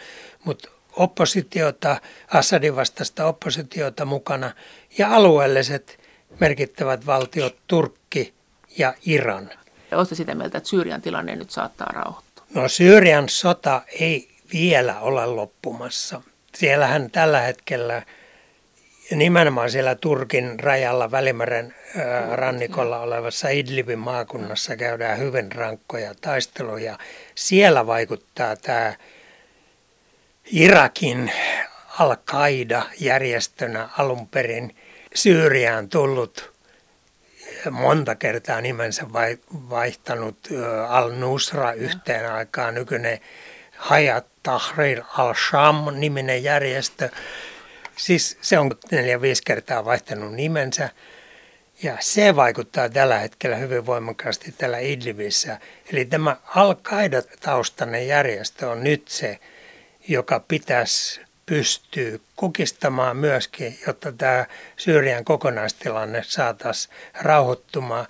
mutta 0.45 0.69
oppositiota, 0.97 2.01
Assadin 2.29 2.77
vastaista 2.77 3.27
oppositiota 3.27 4.05
mukana 4.05 4.55
ja 4.99 5.15
alueelliset 5.15 5.99
merkittävät 6.41 7.07
valtiot, 7.07 7.57
Turkki, 7.67 8.34
ja 8.79 8.95
Iran. 9.07 9.51
Olette 9.93 10.15
sitä 10.15 10.35
mieltä, 10.35 10.59
että 10.59 10.69
Syyrian 10.69 11.03
tilanne 11.03 11.37
nyt 11.37 11.51
saattaa 11.51 11.93
rauhoittua? 11.93 12.45
No 12.55 12.69
Syyrian 12.69 13.29
sota 13.29 13.83
ei 14.01 14.29
vielä 14.53 15.01
ole 15.01 15.27
loppumassa. 15.27 16.21
Siellähän 16.55 17.11
tällä 17.11 17.41
hetkellä 17.41 18.03
nimenomaan 19.11 19.71
siellä 19.71 19.95
Turkin 19.95 20.61
rajalla 20.61 21.11
Välimeren 21.11 21.75
rannikolla 22.33 23.01
olevassa 23.01 23.49
Idlibin 23.49 23.99
maakunnassa 23.99 24.77
käydään 24.77 25.19
hyvin 25.19 25.53
rankkoja 25.53 26.15
taisteluja. 26.21 26.99
Siellä 27.35 27.87
vaikuttaa 27.87 28.57
tämä 28.57 28.95
Irakin 30.53 31.33
Al-Qaida-järjestönä 31.99 33.89
alun 33.99 34.29
perin 34.29 34.77
Syyriaan 35.15 35.89
tullut 35.89 36.54
monta 37.71 38.15
kertaa 38.15 38.61
nimensä 38.61 39.07
vaihtanut 39.71 40.49
Al-Nusra 40.89 41.73
yhteen 41.73 42.33
aikaan, 42.33 42.75
nykyinen 42.75 43.21
Hayat 43.77 44.27
Tahrir 44.43 45.03
al-Sham-niminen 45.19 46.45
järjestö. 46.45 47.09
Siis 47.97 48.39
se 48.41 48.59
on 48.59 48.71
neljä 48.91 49.21
viisi 49.21 49.43
kertaa 49.47 49.85
vaihtanut 49.85 50.33
nimensä. 50.35 50.91
Ja 51.83 51.97
se 52.01 52.37
vaikuttaa 52.37 52.89
tällä 52.89 53.19
hetkellä 53.19 53.57
hyvin 53.57 53.87
voimakkaasti 53.87 54.55
tällä 54.59 54.79
Idlibissä. 54.79 55.59
Eli 55.93 56.05
tämä 56.05 56.37
Al-Qaida-taustainen 56.47 58.07
järjestö 58.07 58.71
on 58.71 58.85
nyt 58.85 59.09
se, 59.09 59.39
joka 60.09 60.41
pitäisi 60.41 61.21
pystyy 61.47 62.21
kukistamaan 62.37 63.17
myöskin, 63.17 63.79
jotta 63.87 64.13
tämä 64.13 64.47
Syyrian 64.77 65.25
kokonaistilanne 65.25 66.23
saataisiin 66.27 66.95
rauhoittumaan. 67.21 68.07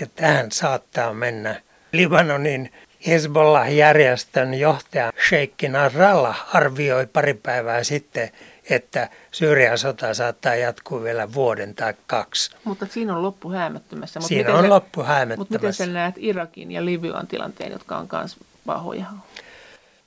Ja 0.00 0.06
tähän 0.06 0.52
saattaa 0.52 1.12
mennä 1.12 1.62
Libanonin 1.92 2.72
Hezbollah-järjestön 3.06 4.54
johtaja 4.54 5.12
Sheikh 5.28 5.68
Nasrallah 5.68 6.56
arvioi 6.56 7.06
pari 7.06 7.34
päivää 7.34 7.84
sitten, 7.84 8.30
että 8.70 9.08
Syyrian 9.32 9.78
sota 9.78 10.14
saattaa 10.14 10.54
jatkuu 10.54 11.02
vielä 11.02 11.32
vuoden 11.34 11.74
tai 11.74 11.94
kaksi. 12.06 12.56
Mutta 12.64 12.86
siinä 12.86 13.16
on 13.16 13.22
loppu 13.22 13.50
häämättömässä. 13.50 14.20
Mutta 14.20 14.28
siinä 14.28 14.54
on 14.54 14.64
se, 14.64 14.68
loppu 14.68 15.02
häämättömässä. 15.02 15.52
Mutta 15.54 15.54
miten 15.54 15.72
sä 15.72 15.86
näet 15.86 16.14
Irakin 16.18 16.72
ja 16.72 16.84
Libyan 16.84 17.26
tilanteen, 17.26 17.72
jotka 17.72 17.98
on 17.98 18.08
myös 18.12 18.36
pahoja? 18.66 19.06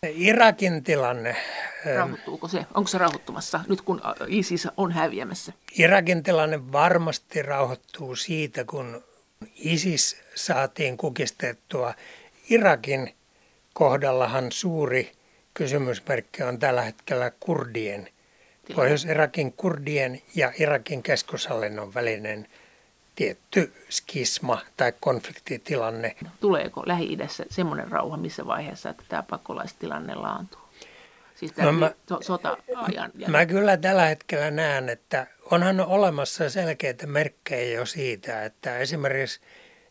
Irakin 0.10 0.84
tilanne. 0.84 1.36
Rauhoittuuko 1.96 2.48
se? 2.48 2.66
Onko 2.74 2.88
se 2.88 2.98
rauhoittumassa 2.98 3.60
nyt 3.70 3.82
kun 3.82 4.02
ISIS 4.28 4.68
on 4.78 4.92
häviämässä? 4.92 5.54
Irakin 5.80 6.24
tilanne 6.24 6.72
varmasti 6.72 7.42
rauhoittuu 7.42 8.16
siitä, 8.16 8.64
kun 8.64 9.04
ISIS 9.56 10.18
saatiin 10.36 10.98
kukistettua. 10.98 11.94
Irakin 12.50 13.16
kohdallahan 13.74 14.52
suuri 14.52 15.12
kysymysmerkki 15.54 16.44
on 16.44 16.60
tällä 16.60 16.82
hetkellä 16.82 17.32
kurdien, 17.40 18.10
Pohjois-Irakin 18.76 19.54
kurdien 19.58 20.22
ja 20.36 20.52
Irakin 20.60 21.04
keskushallinnon 21.04 21.94
välinen 21.94 22.48
tietty 23.16 23.74
skisma 23.90 24.62
tai 24.78 24.94
konfliktitilanne. 25.00 26.16
Tuleeko 26.40 26.84
Lähi-idässä 26.86 27.46
semmoinen 27.50 27.92
rauha 27.92 28.18
missä 28.18 28.46
vaiheessa, 28.46 28.90
että 28.90 29.04
tämä 29.08 29.24
pakolaistilanne 29.24 30.16
laantuu? 30.16 30.62
Siis 31.36 31.58
no 31.58 31.72
mä, 31.72 31.92
sota-ajan 32.22 33.12
mä 33.28 33.46
kyllä 33.46 33.78
tällä 33.78 34.06
hetkellä 34.06 34.52
näen, 34.52 34.90
että 34.90 35.28
onhan 35.52 35.80
olemassa 35.80 36.50
selkeitä 36.50 37.08
merkkejä 37.08 37.80
jo 37.80 37.86
siitä, 37.86 38.46
että 38.46 38.78
esimerkiksi 38.78 39.42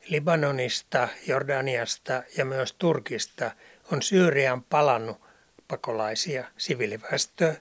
Libanonista, 0.08 1.08
Jordaniasta 1.26 2.22
ja 2.36 2.44
myös 2.44 2.72
Turkista 2.72 3.50
on 3.92 4.02
Syyrian 4.02 4.62
palannut 4.62 5.20
pakolaisia 5.68 6.44
siviiliväestöä, 6.56 7.54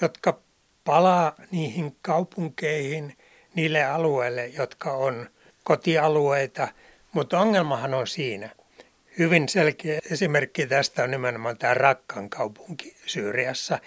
jotka 0.00 0.40
palaa 0.84 1.34
niihin 1.50 1.96
kaupunkeihin, 2.02 3.16
niille 3.56 3.84
alueille, 3.84 4.46
jotka 4.46 4.92
on 4.92 5.30
kotialueita, 5.64 6.68
mutta 7.12 7.40
ongelmahan 7.40 7.94
on 7.94 8.06
siinä. 8.06 8.50
Hyvin 9.18 9.48
selkeä 9.48 10.00
esimerkki 10.10 10.66
tästä 10.66 11.02
on 11.02 11.10
nimenomaan 11.10 11.58
tämä 11.58 11.74
Rakkan 11.74 12.30
kaupunki 12.30 12.96
Syyriassa, 13.06 13.78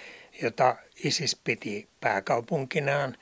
jota 0.42 0.76
ISIS 1.04 1.36
piti 1.44 1.88
pääkaupunkinaan. 2.02 3.18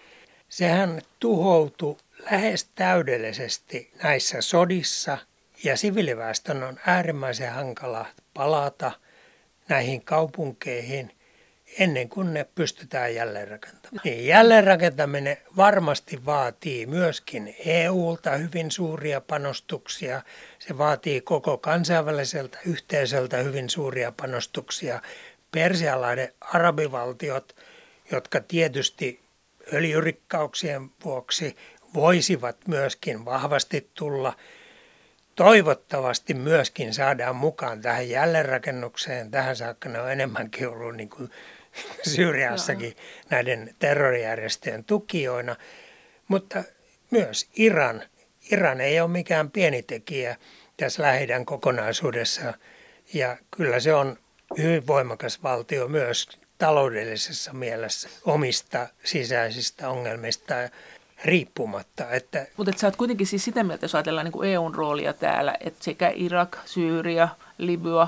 Sehän 0.49 1.01
tuhoutui 1.19 1.97
lähes 2.31 2.69
täydellisesti 2.75 3.91
näissä 4.03 4.41
sodissa 4.41 5.17
ja 5.63 5.77
siviiliväestön 5.77 6.63
on 6.63 6.79
äärimmäisen 6.85 7.51
hankala 7.51 8.05
palata 8.33 8.91
näihin 9.69 10.01
kaupunkeihin 10.01 11.16
ennen 11.80 12.09
kuin 12.09 12.34
ne 12.34 12.45
pystytään 12.55 13.15
jälleenrakentamaan. 13.15 14.01
Niin 14.03 14.26
jälleenrakentaminen 14.26 15.38
varmasti 15.57 16.26
vaatii 16.26 16.86
myöskin 16.86 17.55
EUlta 17.65 18.32
hyvin 18.32 18.72
suuria 18.72 19.22
panostuksia. 19.22 20.22
Se 20.59 20.78
vaatii 20.78 21.22
koko 21.22 21.57
kansainväliseltä 21.57 22.59
yhteisöltä 22.65 23.38
hyvin 23.38 23.70
suuria 23.70 24.13
panostuksia. 24.22 25.01
Persialainen 25.51 26.34
arabivaltiot, 26.41 27.55
jotka 28.11 28.39
tietysti 28.39 29.20
öljyrikkauksien 29.74 30.89
vuoksi 31.05 31.55
voisivat 31.93 32.57
myöskin 32.68 33.26
vahvasti 33.26 33.89
tulla. 33.93 34.34
Toivottavasti 35.36 36.34
myöskin 36.34 36.93
saadaan 36.93 37.36
mukaan 37.36 37.82
tähän 37.82 38.09
jälleenrakennukseen. 38.09 39.32
Tähän 39.32 39.55
saakka 39.55 39.89
ne 39.89 40.01
on 40.01 40.11
enemmänkin 40.11 40.68
ollut 40.68 40.95
niin 40.95 41.09
kuin 41.09 41.32
Syyriassakin 42.15 42.95
näiden 43.30 43.75
terrorijärjestöjen 43.80 44.84
tukijoina. 44.84 45.55
Mutta 46.28 46.63
myös 47.11 47.49
Iran. 47.55 48.03
Iran 48.51 48.82
ei 48.82 48.99
ole 48.99 49.09
mikään 49.09 49.51
pieni 49.51 49.84
tekijä 49.84 50.36
tässä 50.78 51.03
lähidän 51.03 51.45
kokonaisuudessa. 51.45 52.53
Ja 53.13 53.38
kyllä 53.51 53.80
se 53.80 53.93
on 53.93 54.17
hyvin 54.57 54.88
voimakas 54.88 55.43
valtio 55.43 55.88
myös 55.88 56.30
taloudellisessa 56.57 57.53
mielessä 57.53 58.09
omista 58.25 58.88
sisäisistä 59.03 59.89
ongelmista 59.89 60.55
riippumatta. 61.25 62.11
Että... 62.11 62.47
Mutta 62.57 62.69
et 62.69 62.78
sä 62.78 62.88
oot 62.88 62.95
kuitenkin 62.95 63.28
siis 63.28 63.45
sitä 63.45 63.63
mieltä, 63.63 63.84
jos 63.84 63.95
ajatellaan 63.95 64.25
niin 64.25 64.32
kuin 64.32 64.49
EUn 64.49 64.75
roolia 64.75 65.13
täällä, 65.13 65.55
että 65.59 65.84
sekä 65.84 66.11
Irak, 66.15 66.57
Syyria, 66.65 67.28
Libya, 67.57 68.07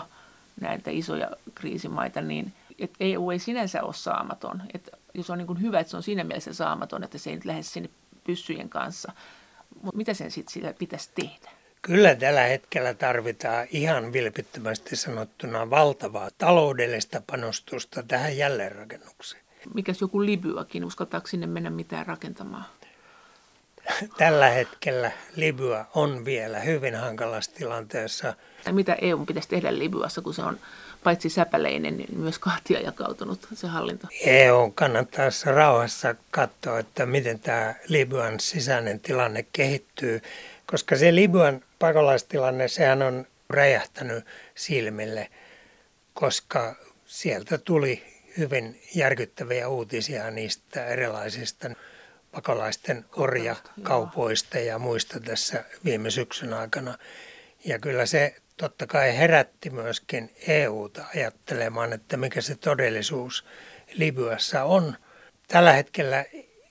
näitä 0.61 0.91
isoja 0.91 1.29
kriisimaita, 1.55 2.21
niin 2.21 2.53
että 2.79 2.97
EU 2.99 3.31
ei 3.31 3.39
sinänsä 3.39 3.83
ole 3.83 3.93
saamaton. 3.93 4.61
Että 4.73 4.91
jos 5.13 5.29
on 5.29 5.37
niin 5.37 5.47
kuin 5.47 5.61
hyvä, 5.61 5.79
että 5.79 5.91
se 5.91 5.97
on 5.97 6.03
siinä 6.03 6.23
mielessä 6.23 6.53
saamaton, 6.53 7.03
että 7.03 7.17
se 7.17 7.29
ei 7.29 7.35
nyt 7.35 7.45
lähde 7.45 7.63
sinne 7.63 7.89
pyssyjen 8.23 8.69
kanssa. 8.69 9.11
Mutta 9.81 9.97
mitä 9.97 10.13
sen 10.13 10.31
sitten 10.31 10.53
sillä 10.53 10.73
pitäisi 10.73 11.09
tehdä? 11.15 11.51
Kyllä 11.81 12.15
tällä 12.15 12.41
hetkellä 12.41 12.93
tarvitaan 12.93 13.67
ihan 13.71 14.13
vilpittömästi 14.13 14.95
sanottuna 14.95 15.69
valtavaa 15.69 16.29
taloudellista 16.37 17.21
panostusta 17.31 18.03
tähän 18.03 18.37
jälleenrakennukseen. 18.37 19.43
Mikäs 19.73 20.01
joku 20.01 20.25
Libyakin, 20.25 20.85
uskaltaako 20.85 21.27
sinne 21.27 21.47
mennä 21.47 21.69
mitään 21.69 22.05
rakentamaan? 22.05 22.65
Tällä 24.17 24.49
hetkellä 24.49 25.11
Libya 25.35 25.85
on 25.95 26.25
vielä 26.25 26.59
hyvin 26.59 26.95
hankalassa 26.95 27.51
tilanteessa. 27.55 28.33
Mitä 28.71 28.97
EU 29.01 29.25
pitäisi 29.25 29.49
tehdä 29.49 29.79
Libyassa, 29.79 30.21
kun 30.21 30.33
se 30.33 30.41
on 30.41 30.59
paitsi 31.03 31.29
säpäleinen, 31.29 31.97
niin 31.97 32.19
myös 32.19 32.39
kahtia 32.39 32.79
jakautunut 32.79 33.47
se 33.53 33.67
hallinto? 33.67 34.07
EU 34.25 34.71
kannattaisi 34.75 35.45
rauhassa 35.45 36.15
katsoa, 36.31 36.79
että 36.79 37.05
miten 37.05 37.39
tämä 37.39 37.75
Libyan 37.87 38.39
sisäinen 38.39 38.99
tilanne 38.99 39.45
kehittyy, 39.53 40.21
koska 40.65 40.95
se 40.95 41.15
Libyan 41.15 41.61
pakolaistilanne, 41.79 42.67
sehän 42.67 43.01
on 43.01 43.25
räjähtänyt 43.49 44.25
silmille, 44.55 45.29
koska 46.13 46.75
sieltä 47.05 47.57
tuli 47.57 48.03
hyvin 48.37 48.81
järkyttäviä 48.95 49.67
uutisia 49.67 50.31
niistä 50.31 50.85
erilaisista 50.85 51.69
pakolaisten 52.31 53.05
orjakaupoista 53.15 54.59
ja 54.59 54.79
muista 54.79 55.19
tässä 55.19 55.63
viime 55.85 56.09
syksyn 56.09 56.53
aikana. 56.53 56.97
Ja 57.65 57.79
kyllä 57.79 58.05
se 58.05 58.35
totta 58.59 58.87
kai 58.87 59.17
herätti 59.17 59.69
myöskin 59.69 60.31
EUta 60.47 61.05
ajattelemaan, 61.15 61.93
että 61.93 62.17
mikä 62.17 62.41
se 62.41 62.55
todellisuus 62.55 63.45
Libyassa 63.93 64.63
on. 64.63 64.95
Tällä 65.47 65.73
hetkellä 65.73 66.25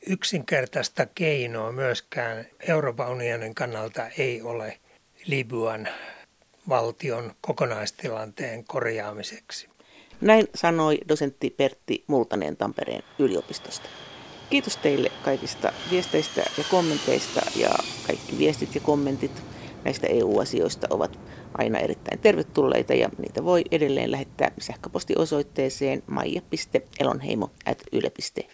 yksinkertaista 0.06 1.06
keinoa 1.06 1.72
myöskään 1.72 2.46
Euroopan 2.68 3.10
unionin 3.10 3.54
kannalta 3.54 4.06
ei 4.18 4.42
ole 4.42 4.78
Libyan 5.26 5.88
valtion 6.68 7.34
kokonaistilanteen 7.40 8.64
korjaamiseksi. 8.64 9.68
Näin 10.20 10.46
sanoi 10.54 10.98
dosentti 11.08 11.50
Pertti 11.50 12.04
Multanen 12.06 12.56
Tampereen 12.56 13.02
yliopistosta. 13.18 13.88
Kiitos 14.50 14.76
teille 14.76 15.12
kaikista 15.24 15.72
viesteistä 15.90 16.42
ja 16.58 16.64
kommenteista 16.70 17.40
ja 17.56 17.70
kaikki 18.06 18.38
viestit 18.38 18.74
ja 18.74 18.80
kommentit 18.80 19.42
näistä 19.84 20.06
EU-asioista 20.06 20.86
ovat 20.90 21.18
aina 21.58 21.78
erittäin 21.78 22.18
tervetulleita 22.18 22.94
ja 22.94 23.08
niitä 23.18 23.44
voi 23.44 23.64
edelleen 23.70 24.10
lähettää 24.10 24.50
sähköpostiosoitteeseen 24.58 26.02
maija.elonheimo.yle.fi. 26.06 28.48